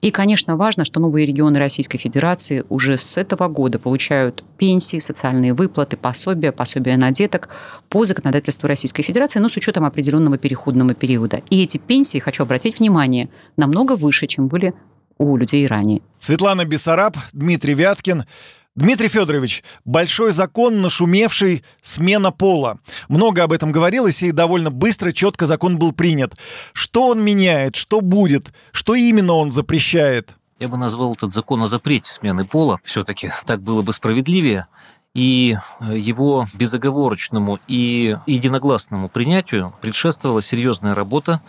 И, 0.00 0.10
конечно, 0.10 0.56
важно, 0.56 0.84
что 0.84 0.98
новые 0.98 1.26
регионы 1.26 1.60
Российской 1.60 1.96
Федерации 1.96 2.64
уже 2.68 2.96
с 2.96 3.16
этого 3.16 3.46
года 3.46 3.78
получают 3.78 4.42
пенсии, 4.58 4.98
социальные 4.98 5.54
выплаты, 5.54 5.96
пособия, 5.96 6.50
пособия 6.50 6.96
на 6.96 7.12
деток 7.12 7.48
по 7.88 8.04
законодательству 8.04 8.66
Российской 8.66 9.04
Федерации, 9.04 9.38
но 9.38 9.48
с 9.48 9.56
учетом 9.56 9.84
определенного 9.84 10.38
переходного 10.38 10.94
периода. 10.94 11.40
И 11.50 11.62
эти 11.62 11.78
пенсии, 11.78 12.18
хочу 12.18 12.42
обратить 12.42 12.80
внимание, 12.80 13.28
намного 13.56 13.94
выше, 13.94 14.26
чем 14.26 14.48
были 14.48 14.74
у 15.18 15.36
людей 15.36 15.64
ранее. 15.68 16.02
Светлана 16.18 16.64
Бессараб, 16.64 17.16
Дмитрий 17.32 17.74
Вяткин. 17.74 18.24
Дмитрий 18.74 19.08
Федорович, 19.08 19.62
большой 19.84 20.32
закон, 20.32 20.80
нашумевший 20.80 21.62
смена 21.82 22.32
пола. 22.32 22.78
Много 23.08 23.42
об 23.42 23.52
этом 23.52 23.70
говорилось, 23.70 24.22
и 24.22 24.32
довольно 24.32 24.70
быстро, 24.70 25.12
четко 25.12 25.46
закон 25.46 25.76
был 25.76 25.92
принят. 25.92 26.34
Что 26.72 27.08
он 27.08 27.22
меняет, 27.22 27.76
что 27.76 28.00
будет, 28.00 28.54
что 28.70 28.94
именно 28.94 29.34
он 29.34 29.50
запрещает? 29.50 30.36
Я 30.58 30.68
бы 30.68 30.78
назвал 30.78 31.12
этот 31.12 31.34
закон 31.34 31.62
о 31.62 31.68
запрете 31.68 32.10
смены 32.10 32.46
пола. 32.46 32.80
Все-таки 32.82 33.30
так 33.44 33.60
было 33.60 33.82
бы 33.82 33.92
справедливее. 33.92 34.64
И 35.12 35.58
его 35.82 36.46
безоговорочному 36.54 37.58
и 37.68 38.16
единогласному 38.26 39.10
принятию 39.10 39.74
предшествовала 39.82 40.40
серьезная 40.40 40.94
работа 40.94 41.42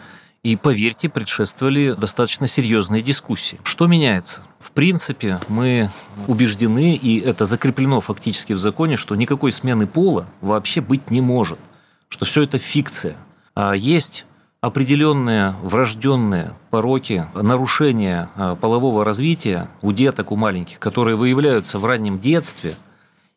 и, 0.44 0.58
поверьте, 0.58 1.08
предшествовали 1.08 1.94
достаточно 1.94 2.48
серьезные 2.48 3.02
дискуссии. 3.02 3.60
Что 3.64 3.88
меняется? 3.88 4.44
В 4.60 4.74
принципе, 4.74 5.40
мы 5.48 5.90
убеждены, 6.28 6.96
и 6.96 7.20
это 7.20 7.46
закреплено 7.46 8.02
фактически 8.02 8.52
в 8.52 8.60
законе, 8.60 8.98
что 8.98 9.16
никакой 9.16 9.54
смены 9.54 9.88
пола 9.88 10.28
вообще 10.42 10.82
быть 10.82 11.10
не 11.10 11.22
может, 11.22 11.60
что 12.10 12.26
все 12.26 12.44
это 12.44 12.58
фикция. 12.58 13.16
А 13.56 13.74
есть 13.74 14.26
определенные 14.60 15.56
врожденные 15.62 16.54
пороки, 16.70 17.26
нарушения 17.34 18.30
а, 18.36 18.56
полового 18.56 19.06
развития 19.06 19.70
у 19.82 19.94
деток, 19.94 20.32
у 20.32 20.36
маленьких, 20.36 20.80
которые 20.80 21.16
выявляются 21.16 21.80
в 21.80 21.86
раннем 21.86 22.20
детстве, 22.20 22.76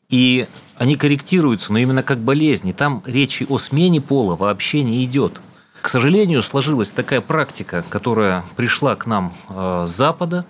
и 0.08 0.46
они 0.76 0.96
корректируются, 0.96 1.72
но 1.72 1.78
именно 1.78 2.02
как 2.02 2.18
болезни. 2.18 2.72
Там 2.72 3.02
речи 3.06 3.46
о 3.48 3.58
смене 3.58 4.00
пола 4.00 4.36
вообще 4.36 4.82
не 4.82 5.04
идет. 5.04 5.40
К 5.86 5.88
сожалению, 5.88 6.42
сложилась 6.42 6.90
такая 6.90 7.20
практика, 7.20 7.84
которая 7.88 8.42
пришла 8.56 8.96
к 8.96 9.06
нам 9.06 9.32
э, 9.48 9.84
с 9.86 9.90
Запада. 9.90 10.44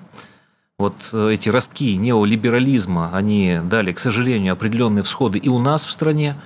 Вот 0.78 0.94
э, 1.12 1.32
эти 1.34 1.50
ростки 1.50 1.94
неолиберализма, 1.96 3.10
они 3.12 3.60
дали, 3.62 3.92
к 3.92 3.98
сожалению, 3.98 4.54
определенные 4.54 5.02
всходы 5.02 5.38
и 5.38 5.50
у 5.50 5.58
нас 5.58 5.84
в 5.84 5.90
стране, 5.90 6.36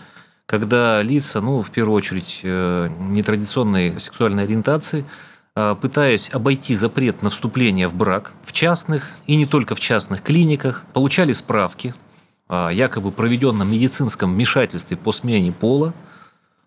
когда 0.45 1.03
лица, 1.03 1.41
ну, 1.41 1.63
в 1.63 1.71
первую 1.71 1.95
очередь, 1.95 2.41
э, 2.43 2.89
нетрадиционной 2.99 4.01
сексуальной 4.01 4.43
ориентации, 4.43 5.05
пытаясь 5.55 6.29
обойти 6.33 6.75
запрет 6.75 7.23
на 7.23 7.31
вступление 7.31 7.87
в 7.87 7.95
брак 7.95 8.33
в 8.43 8.53
частных 8.53 9.11
и 9.29 9.37
не 9.37 9.47
только 9.47 9.77
в 9.77 9.81
частных 9.81 10.21
клиниках, 10.21 10.85
получали 10.93 11.31
справки 11.31 11.95
о 12.49 12.71
якобы 12.71 13.13
проведенном 13.13 13.71
медицинском 13.71 14.33
вмешательстве 14.33 14.97
по 14.97 15.13
смене 15.13 15.53
пола– 15.53 15.95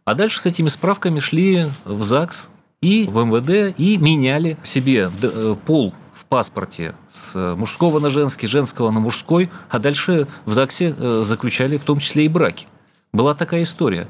а 0.05 0.15
дальше 0.15 0.39
с 0.39 0.45
этими 0.45 0.67
справками 0.67 1.19
шли 1.19 1.65
в 1.85 2.03
ЗАГС 2.03 2.49
и 2.81 3.07
в 3.09 3.23
МВД 3.23 3.77
и 3.77 3.97
меняли 3.97 4.57
себе 4.63 5.09
э, 5.21 5.55
пол 5.65 5.93
в 6.13 6.25
паспорте 6.25 6.93
с 7.09 7.55
мужского 7.55 7.99
на 7.99 8.09
женский, 8.09 8.47
женского 8.47 8.91
на 8.91 8.99
мужской, 8.99 9.49
а 9.69 9.79
дальше 9.79 10.27
в 10.45 10.53
ЗАГСе 10.53 10.95
э, 10.97 11.23
заключали 11.25 11.77
в 11.77 11.83
том 11.83 11.99
числе 11.99 12.25
и 12.25 12.29
браки. 12.29 12.67
Была 13.13 13.33
такая 13.33 13.63
история. 13.63 14.07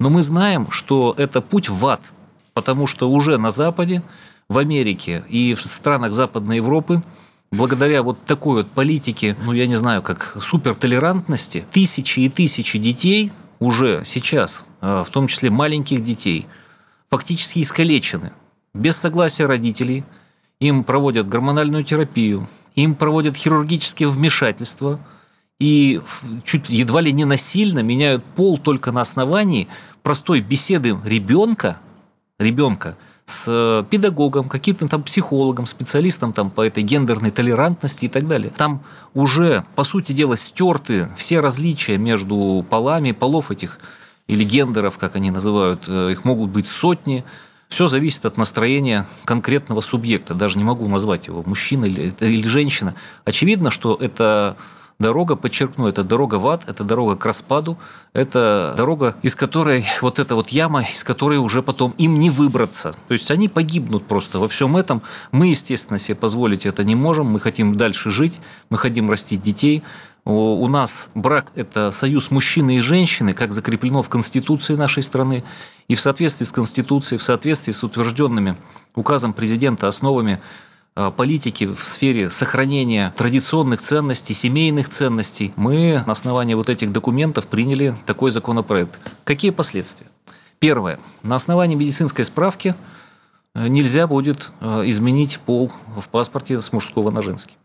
Но 0.00 0.10
мы 0.10 0.22
знаем, 0.22 0.70
что 0.70 1.14
это 1.18 1.40
путь 1.40 1.68
в 1.68 1.86
ад, 1.86 2.12
потому 2.52 2.86
что 2.86 3.10
уже 3.10 3.38
на 3.38 3.50
Западе, 3.50 4.02
в 4.48 4.58
Америке 4.58 5.24
и 5.28 5.54
в 5.54 5.62
странах 5.62 6.12
Западной 6.12 6.56
Европы 6.56 7.02
благодаря 7.50 8.02
вот 8.02 8.22
такой 8.24 8.62
вот 8.62 8.70
политике, 8.70 9.36
ну, 9.44 9.52
я 9.52 9.66
не 9.66 9.76
знаю, 9.76 10.02
как 10.02 10.36
супертолерантности, 10.40 11.64
тысячи 11.70 12.20
и 12.20 12.28
тысячи 12.28 12.78
детей 12.78 13.32
уже 13.60 14.02
сейчас, 14.04 14.64
а, 14.80 15.04
в 15.04 15.10
том 15.10 15.26
числе 15.26 15.50
маленьких 15.50 16.02
детей, 16.02 16.46
фактически 17.10 17.60
искалечены. 17.60 18.32
Без 18.74 18.96
согласия 18.96 19.46
родителей. 19.46 20.04
Им 20.60 20.84
проводят 20.84 21.28
гормональную 21.28 21.84
терапию, 21.84 22.48
им 22.74 22.94
проводят 22.94 23.36
хирургические 23.36 24.08
вмешательства. 24.08 25.00
И 25.60 26.00
чуть 26.44 26.70
едва 26.70 27.00
ли 27.00 27.12
не 27.12 27.24
насильно 27.24 27.80
меняют 27.80 28.24
пол 28.24 28.58
только 28.58 28.92
на 28.92 29.00
основании 29.00 29.68
простой 30.02 30.40
беседы 30.40 30.96
ребенка, 31.04 31.78
ребенка 32.38 32.96
с 33.26 33.44
э, 33.46 33.84
педагогом, 33.88 34.48
каким-то 34.48 34.86
там 34.86 35.02
психологом, 35.02 35.66
специалистом 35.66 36.32
там 36.32 36.50
по 36.50 36.66
этой 36.66 36.82
гендерной 36.82 37.30
толерантности 37.30 38.04
и 38.04 38.08
так 38.08 38.28
далее. 38.28 38.52
Там 38.54 38.82
уже, 39.14 39.64
по 39.74 39.84
сути 39.84 40.12
дела, 40.12 40.36
стерты 40.36 41.08
все 41.16 41.40
различия 41.40 41.96
между 41.96 42.64
полами, 42.68 43.12
полов 43.12 43.50
этих 43.50 43.78
или 44.26 44.44
гендеров, 44.44 44.98
как 44.98 45.16
они 45.16 45.30
называют, 45.30 45.84
э, 45.88 46.12
их 46.12 46.24
могут 46.24 46.50
быть 46.50 46.66
сотни. 46.66 47.24
Все 47.68 47.86
зависит 47.86 48.26
от 48.26 48.36
настроения 48.36 49.06
конкретного 49.24 49.80
субъекта. 49.80 50.34
Даже 50.34 50.58
не 50.58 50.64
могу 50.64 50.86
назвать 50.86 51.26
его 51.26 51.42
мужчина 51.44 51.86
или, 51.86 52.12
или 52.20 52.46
женщина. 52.46 52.94
Очевидно, 53.24 53.70
что 53.70 53.96
это 53.98 54.56
дорога, 54.98 55.36
подчеркну, 55.36 55.88
это 55.88 56.04
дорога 56.04 56.36
в 56.36 56.46
ад, 56.48 56.64
это 56.66 56.84
дорога 56.84 57.16
к 57.16 57.24
распаду, 57.26 57.78
это 58.12 58.74
дорога, 58.76 59.16
из 59.22 59.34
которой 59.34 59.84
вот 60.00 60.18
эта 60.18 60.34
вот 60.34 60.50
яма, 60.50 60.82
из 60.82 61.04
которой 61.04 61.38
уже 61.38 61.62
потом 61.62 61.94
им 61.98 62.18
не 62.18 62.30
выбраться. 62.30 62.94
То 63.08 63.12
есть 63.14 63.30
они 63.30 63.48
погибнут 63.48 64.06
просто 64.06 64.38
во 64.38 64.48
всем 64.48 64.76
этом. 64.76 65.02
Мы, 65.32 65.48
естественно, 65.48 65.98
себе 65.98 66.14
позволить 66.14 66.66
это 66.66 66.84
не 66.84 66.94
можем. 66.94 67.26
Мы 67.26 67.40
хотим 67.40 67.74
дальше 67.74 68.10
жить, 68.10 68.40
мы 68.70 68.78
хотим 68.78 69.10
растить 69.10 69.42
детей. 69.42 69.82
У 70.26 70.66
нас 70.68 71.10
брак– 71.14 71.52
это 71.54 71.90
союз 71.90 72.30
мужчины 72.30 72.78
и 72.78 72.80
женщины, 72.80 73.34
как 73.34 73.52
закреплено 73.52 74.00
в 74.00 74.08
Конституции 74.08 74.74
нашей 74.74 75.02
страны. 75.02 75.44
И 75.86 75.94
в 75.94 76.00
соответствии 76.00 76.46
с 76.46 76.52
Конституцией, 76.52 77.18
в 77.18 77.22
соответствии 77.22 77.72
с 77.72 77.84
утвержденными 77.84 78.56
указом 78.94 79.34
президента 79.34 79.86
основами 79.86 80.40
политики 81.16 81.64
в 81.64 81.82
сфере 81.82 82.30
сохранения 82.30 83.12
традиционных 83.16 83.80
ценностей, 83.80 84.34
семейных 84.34 84.88
ценностей, 84.88 85.52
мы 85.56 86.02
на 86.06 86.12
основании 86.12 86.54
вот 86.54 86.68
этих 86.68 86.92
документов 86.92 87.46
приняли 87.46 87.94
такой 88.06 88.30
законопроект. 88.30 88.98
Какие 89.24 89.50
последствия? 89.50 90.06
Первое. 90.58 90.98
На 91.22 91.34
основании 91.34 91.74
медицинской 91.74 92.24
справки 92.24 92.74
э, 93.54 93.66
нельзя 93.68 94.06
будет 94.06 94.50
э, 94.60 94.82
изменить 94.86 95.40
пол 95.40 95.72
в 95.96 96.08
паспорте 96.08 96.60
с 96.60 96.72
мужского 96.72 97.10
на 97.10 97.22
женский 97.22 97.56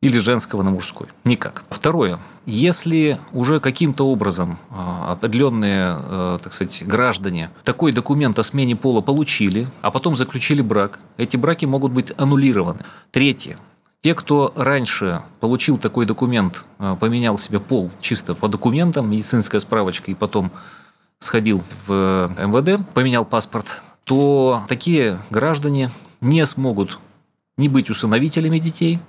или 0.00 0.18
женского 0.18 0.62
на 0.62 0.70
мужской. 0.70 1.08
Никак. 1.24 1.64
Второе. 1.68 2.18
Если 2.46 3.18
уже 3.32 3.60
каким-то 3.60 4.04
образом 4.04 4.58
а, 4.70 5.12
определенные, 5.12 5.96
э, 5.98 6.38
так 6.42 6.54
сказать, 6.54 6.82
граждане 6.86 7.50
такой 7.64 7.92
документ 7.92 8.38
о 8.38 8.42
смене 8.42 8.76
пола 8.76 9.02
получили, 9.02 9.68
а 9.82 9.90
потом 9.90 10.16
заключили 10.16 10.62
брак, 10.62 11.00
эти 11.18 11.36
браки 11.36 11.66
могут 11.66 11.92
быть 11.92 12.12
аннулированы. 12.16 12.80
Третье. 13.10 13.58
Те, 14.00 14.14
кто 14.14 14.54
раньше 14.56 15.20
получил 15.40 15.76
такой 15.76 16.06
документ, 16.06 16.64
э, 16.78 16.96
поменял 16.98 17.36
себе 17.36 17.60
пол 17.60 17.90
чисто 18.00 18.34
по 18.34 18.48
документам, 18.48 19.10
медицинская 19.10 19.60
справочка, 19.60 20.10
и 20.10 20.14
потом 20.14 20.50
сходил 21.18 21.62
в 21.86 22.34
МВД, 22.38 22.82
поменял 22.94 23.26
паспорт, 23.26 23.82
то 24.04 24.64
такие 24.66 25.18
граждане 25.28 25.90
не 26.22 26.46
смогут 26.46 26.98
не 27.58 27.68
быть 27.68 27.90
усыновителями 27.90 28.58
детей– 28.58 28.98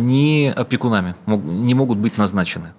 ни 0.00 0.46
опекунами 0.46 1.14
не 1.26 1.74
могут 1.74 1.98
быть 1.98 2.16
назначены. 2.18 2.72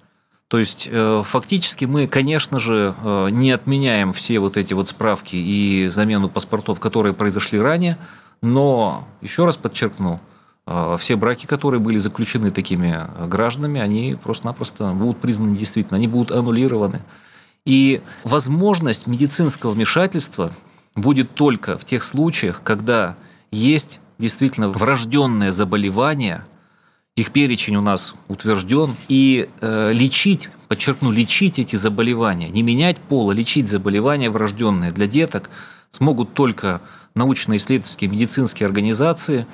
То 0.48 0.58
есть 0.58 0.88
э, 0.90 1.22
фактически 1.24 1.86
мы, 1.86 2.06
конечно 2.06 2.60
же, 2.60 2.94
э, 3.02 3.28
не 3.30 3.50
отменяем 3.50 4.12
все 4.12 4.38
вот 4.38 4.56
эти 4.56 4.74
вот 4.74 4.88
справки 4.88 5.34
и 5.34 5.88
замену 5.88 6.28
паспортов, 6.28 6.78
которые 6.78 7.14
произошли 7.14 7.58
ранее, 7.58 7.98
но 8.42 9.08
еще 9.22 9.44
раз 9.44 9.56
подчеркну, 9.56 10.20
э, 10.66 10.96
все 11.00 11.16
браки, 11.16 11.46
которые 11.46 11.80
были 11.80 11.98
заключены 11.98 12.52
такими 12.52 13.02
гражданами, 13.26 13.80
они 13.80 14.16
просто-напросто 14.22 14.92
будут 14.92 15.18
признаны 15.18 15.56
действительно, 15.56 15.96
они 15.96 16.06
будут 16.06 16.30
аннулированы. 16.30 17.02
И 17.64 18.00
возможность 18.22 19.08
медицинского 19.08 19.72
вмешательства 19.72 20.52
будет 20.94 21.34
только 21.34 21.76
в 21.76 21.84
тех 21.84 22.04
случаях, 22.04 22.62
когда 22.62 23.16
есть 23.50 23.98
действительно 24.18 24.68
врожденное 24.68 25.50
заболевание– 25.50 26.44
их 27.16 27.32
перечень 27.32 27.76
у 27.76 27.80
нас 27.80 28.14
утвержден. 28.28 28.90
И 29.08 29.48
э, 29.60 29.92
лечить, 29.92 30.50
подчеркну, 30.68 31.10
лечить 31.10 31.58
эти 31.58 31.74
заболевания, 31.74 32.48
не 32.50 32.62
менять 32.62 33.00
пола, 33.00 33.32
лечить 33.32 33.68
заболевания 33.68 34.30
врожденные 34.30 34.90
для 34.90 35.06
деток 35.06 35.50
смогут 35.90 36.34
только 36.34 36.82
научно-исследовательские 37.14 38.10
медицинские 38.10 38.66
организации. 38.66 39.46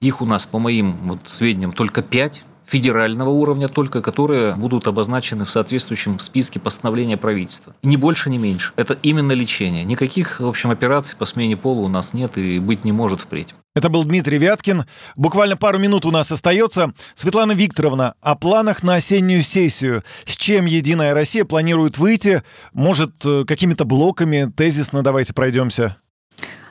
Их 0.00 0.22
у 0.22 0.26
нас, 0.26 0.46
по 0.46 0.58
моим 0.58 0.92
вот 1.02 1.20
сведениям, 1.26 1.72
только 1.72 2.02
пять 2.02 2.42
федерального 2.70 3.30
уровня 3.30 3.68
только, 3.68 4.00
которые 4.00 4.54
будут 4.54 4.86
обозначены 4.86 5.44
в 5.44 5.50
соответствующем 5.50 6.20
списке 6.20 6.60
постановления 6.60 7.16
правительства. 7.16 7.74
Ни 7.82 7.96
больше, 7.96 8.30
ни 8.30 8.38
меньше. 8.38 8.72
Это 8.76 8.96
именно 9.02 9.32
лечение. 9.32 9.84
Никаких, 9.84 10.38
в 10.38 10.46
общем, 10.46 10.70
операций 10.70 11.16
по 11.18 11.26
смене 11.26 11.56
пола 11.56 11.80
у 11.80 11.88
нас 11.88 12.14
нет 12.14 12.38
и 12.38 12.60
быть 12.60 12.84
не 12.84 12.92
может 12.92 13.20
впредь. 13.20 13.54
Это 13.74 13.88
был 13.88 14.04
Дмитрий 14.04 14.38
Вяткин. 14.38 14.84
Буквально 15.16 15.56
пару 15.56 15.78
минут 15.78 16.06
у 16.06 16.12
нас 16.12 16.30
остается. 16.30 16.92
Светлана 17.14 17.52
Викторовна, 17.52 18.14
о 18.20 18.36
планах 18.36 18.84
на 18.84 18.94
осеннюю 18.94 19.42
сессию. 19.42 20.04
С 20.24 20.36
чем 20.36 20.66
«Единая 20.66 21.12
Россия» 21.12 21.44
планирует 21.44 21.98
выйти? 21.98 22.42
Может, 22.72 23.24
э, 23.24 23.44
какими-то 23.46 23.84
блоками? 23.84 24.50
Тезисно 24.56 25.02
давайте 25.02 25.34
пройдемся. 25.34 25.96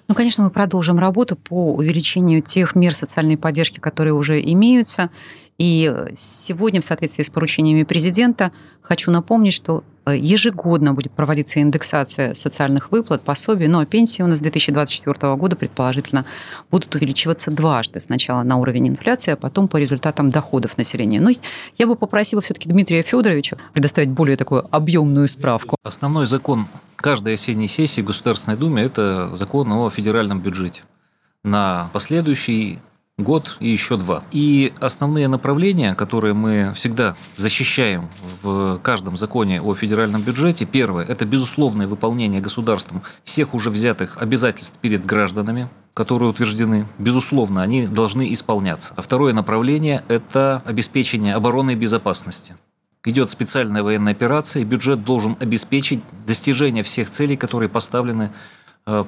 Ну, 0.09 0.15
конечно, 0.15 0.43
мы 0.43 0.49
продолжим 0.49 0.97
работу 0.97 1.35
по 1.35 1.73
увеличению 1.73 2.41
тех 2.41 2.73
мер 2.73 2.95
социальной 2.95 3.37
поддержки, 3.37 3.79
которые 3.79 4.13
уже 4.13 4.41
имеются. 4.41 5.11
И 5.59 5.93
сегодня, 6.15 6.79
в 6.79 6.85
соответствии 6.85 7.21
с 7.21 7.29
поручениями 7.29 7.83
президента, 7.83 8.53
хочу 8.81 9.11
напомнить, 9.11 9.53
что 9.53 9.83
э, 10.05 10.15
ежегодно 10.15 10.93
будет 10.93 11.11
проводиться 11.11 11.59
индексация 11.59 12.33
социальных 12.33 12.91
выплат, 12.91 13.23
пособий, 13.23 13.67
но 13.67 13.85
пенсии 13.85 14.21
у 14.21 14.27
нас 14.27 14.39
с 14.39 14.41
2024 14.41 15.35
года, 15.35 15.57
предположительно, 15.57 16.23
будут 16.71 16.95
увеличиваться 16.95 17.51
дважды. 17.51 17.99
Сначала 17.99 18.43
на 18.43 18.55
уровень 18.55 18.87
инфляции, 18.87 19.31
а 19.31 19.35
потом 19.35 19.67
по 19.67 19.75
результатам 19.75 20.31
доходов 20.31 20.77
населения. 20.77 21.19
Но 21.19 21.29
я 21.77 21.87
бы 21.87 21.97
попросила 21.97 22.41
все-таки 22.41 22.69
Дмитрия 22.69 23.01
Федоровича 23.01 23.57
предоставить 23.73 24.11
более 24.11 24.37
такую 24.37 24.65
объемную 24.73 25.27
справку. 25.27 25.75
Основной 25.83 26.25
закон 26.25 26.67
каждой 26.95 27.33
осенней 27.33 27.67
сессии 27.67 27.99
в 27.99 28.05
Государственной 28.05 28.55
Думе– 28.55 28.81
это 28.83 29.35
закон 29.35 29.69
о 29.73 29.89
федеральном 29.89 30.39
бюджете 30.39 30.83
на 31.43 31.89
последующий 31.91 32.79
год 33.23 33.57
и 33.59 33.69
еще 33.69 33.97
два. 33.97 34.23
И 34.31 34.73
основные 34.79 35.27
направления, 35.27 35.95
которые 35.95 36.33
мы 36.33 36.73
всегда 36.75 37.15
защищаем 37.37 38.09
в 38.41 38.79
каждом 38.81 39.17
законе 39.17 39.61
о 39.61 39.75
федеральном 39.75 40.21
бюджете, 40.21 40.65
первое– 40.65 41.05
это 41.07 41.25
безусловное 41.25 41.87
выполнение 41.87 42.41
государством 42.41 43.01
всех 43.23 43.53
уже 43.53 43.69
взятых 43.69 44.17
обязательств 44.19 44.77
перед 44.81 45.05
гражданами, 45.05 45.69
которые 45.93 46.29
утверждены, 46.29 46.87
безусловно, 46.97 47.61
они 47.61 47.87
должны 47.87 48.33
исполняться. 48.33 48.93
А 48.95 49.01
второе 49.01 49.33
направление– 49.33 50.03
это 50.07 50.61
обеспечение 50.65 51.35
обороны 51.35 51.71
и 51.71 51.75
безопасности. 51.75 52.55
Идет 53.05 53.29
специальная 53.29 53.81
военная 53.81 54.11
операция, 54.11 54.61
и 54.61 54.65
бюджет 54.65 55.05
должен 55.05 55.37
обеспечить 55.39 56.01
достижение 56.27 56.83
всех 56.83 57.09
целей, 57.09 57.37
которые 57.37 57.69
поставлены 57.69 58.29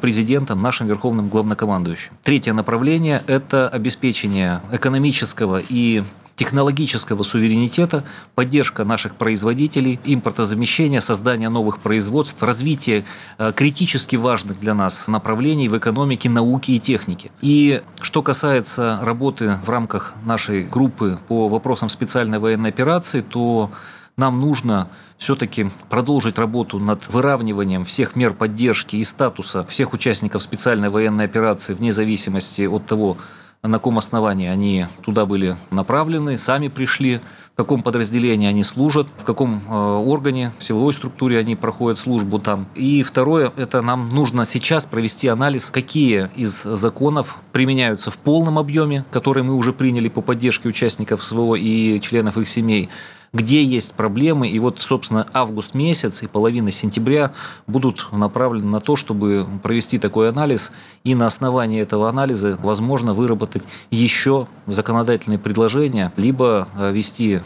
президентом, 0.01 0.61
нашим 0.61 0.87
верховным 0.87 1.27
главнокомандующим. 1.29 2.11
Третье 2.23 2.53
направление– 2.53 3.23
это 3.27 3.67
обеспечение 3.67 4.61
экономического 4.71 5.61
и 5.69 6.03
технологического 6.41 7.21
суверенитета, 7.21 8.03
поддержка 8.33 8.83
наших 8.83 9.15
производителей, 9.15 9.99
импортозамещение, 10.03 10.99
создание 10.99 11.49
новых 11.49 11.77
производств, 11.77 12.41
развитие 12.41 13.03
э, 13.37 13.51
критически 13.55 14.15
важных 14.15 14.59
для 14.59 14.73
нас 14.73 15.07
направлений 15.07 15.69
в 15.69 15.77
экономике, 15.77 16.31
науке 16.31 16.73
и 16.73 16.79
технике. 16.79 17.29
И 17.41 17.83
что 17.99 18.23
касается 18.23 18.99
работы 19.03 19.59
в 19.63 19.69
рамках 19.69 20.15
нашей 20.25 20.63
группы 20.63 21.19
по 21.27 21.47
вопросам 21.47 21.89
специальной 21.89 22.39
военной 22.39 22.69
операции, 22.69 23.21
то 23.21 23.69
нам 24.17 24.41
нужно 24.41 24.87
все-таки 25.21 25.69
продолжить 25.87 26.39
работу 26.39 26.79
над 26.79 27.07
выравниванием 27.07 27.85
всех 27.85 28.15
мер 28.15 28.33
поддержки 28.33 28.95
и 28.95 29.03
статуса 29.03 29.63
всех 29.65 29.93
участников 29.93 30.41
специальной 30.41 30.89
военной 30.89 31.25
операции 31.25 31.75
вне 31.75 31.93
зависимости 31.93 32.63
от 32.63 32.87
того, 32.87 33.17
на 33.61 33.77
каком 33.77 33.99
основании 33.99 34.49
они 34.49 34.87
туда 35.03 35.27
были 35.27 35.55
направлены, 35.69 36.39
сами 36.39 36.69
пришли, 36.69 37.21
каком 37.61 37.83
подразделении 37.83 38.47
они 38.47 38.63
служат, 38.63 39.05
в 39.19 39.23
каком 39.23 39.61
э, 39.67 39.71
органе, 39.71 40.51
в 40.57 40.63
силовой 40.63 40.93
структуре 40.93 41.37
они 41.37 41.55
проходят 41.55 41.99
службу 41.99 42.39
там. 42.39 42.65
И 42.73 43.03
второе, 43.03 43.53
это 43.55 43.81
нам 43.81 44.09
нужно 44.09 44.47
сейчас 44.47 44.87
провести 44.87 45.27
анализ, 45.27 45.69
какие 45.69 46.29
из 46.35 46.63
законов 46.63 47.37
применяются 47.51 48.09
в 48.09 48.17
полном 48.17 48.57
объеме, 48.57 49.05
которые 49.11 49.43
мы 49.43 49.53
уже 49.53 49.73
приняли 49.73 50.09
по 50.09 50.21
поддержке 50.21 50.69
участников 50.69 51.23
СВО 51.23 51.53
и 51.53 51.99
членов 52.01 52.37
их 52.37 52.47
семей, 52.47 52.89
где 53.33 53.63
есть 53.63 53.93
проблемы. 53.93 54.49
И 54.49 54.59
вот, 54.59 54.79
собственно, 54.79 55.27
август 55.33 55.73
месяц 55.73 56.23
и 56.23 56.27
половина 56.27 56.71
сентября 56.71 57.31
будут 57.67 58.07
направлены 58.11 58.67
на 58.67 58.79
то, 58.79 58.95
чтобы 58.95 59.47
провести 59.63 59.99
такой 59.99 60.29
анализ 60.29 60.71
и 61.03 61.15
на 61.15 61.27
основании 61.27 61.81
этого 61.81 62.09
анализа, 62.09 62.57
возможно, 62.61 63.13
выработать 63.13 63.63
еще 63.89 64.47
законодательные 64.67 65.39
предложения, 65.39 66.11
либо 66.17 66.67
э, 66.75 66.91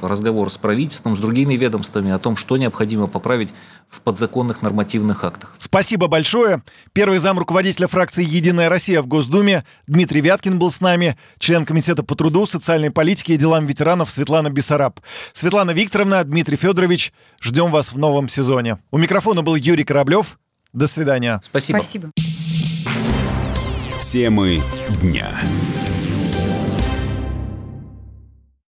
вести 0.05 0.15
разговор 0.25 0.49
с 0.51 0.57
правительством, 0.57 1.15
с 1.15 1.19
другими 1.19 1.55
ведомствами 1.55 2.11
о 2.11 2.19
том, 2.19 2.35
что 2.35 2.57
необходимо 2.57 3.07
поправить 3.07 3.53
в 3.89 4.01
подзаконных 4.01 4.61
нормативных 4.61 5.23
актах. 5.23 5.53
Спасибо 5.57 6.07
большое. 6.07 6.63
Первый 6.93 7.19
зам 7.19 7.39
руководителя 7.39 7.87
фракции 7.87 8.23
«Единая 8.23 8.69
Россия» 8.69 9.01
в 9.01 9.07
Госдуме 9.07 9.63
Дмитрий 9.87 10.21
Вяткин 10.21 10.57
был 10.57 10.71
с 10.71 10.81
нами, 10.81 11.17
член 11.39 11.65
Комитета 11.65 12.03
по 12.03 12.15
труду, 12.15 12.45
социальной 12.45 12.91
политике 12.91 13.33
и 13.33 13.37
делам 13.37 13.65
ветеранов 13.65 14.09
Светлана 14.11 14.49
Бессараб. 14.49 14.99
Светлана 15.33 15.71
Викторовна, 15.71 16.23
Дмитрий 16.23 16.57
Федорович, 16.57 17.13
ждем 17.41 17.71
вас 17.71 17.93
в 17.93 17.97
новом 17.97 18.29
сезоне. 18.29 18.79
У 18.91 18.97
микрофона 18.97 19.43
был 19.43 19.55
Юрий 19.55 19.83
Кораблев. 19.83 20.37
До 20.73 20.87
свидания. 20.87 21.41
Спасибо. 21.45 21.77
Спасибо. 21.77 22.11
Темы 24.11 24.61
дня. 25.01 25.29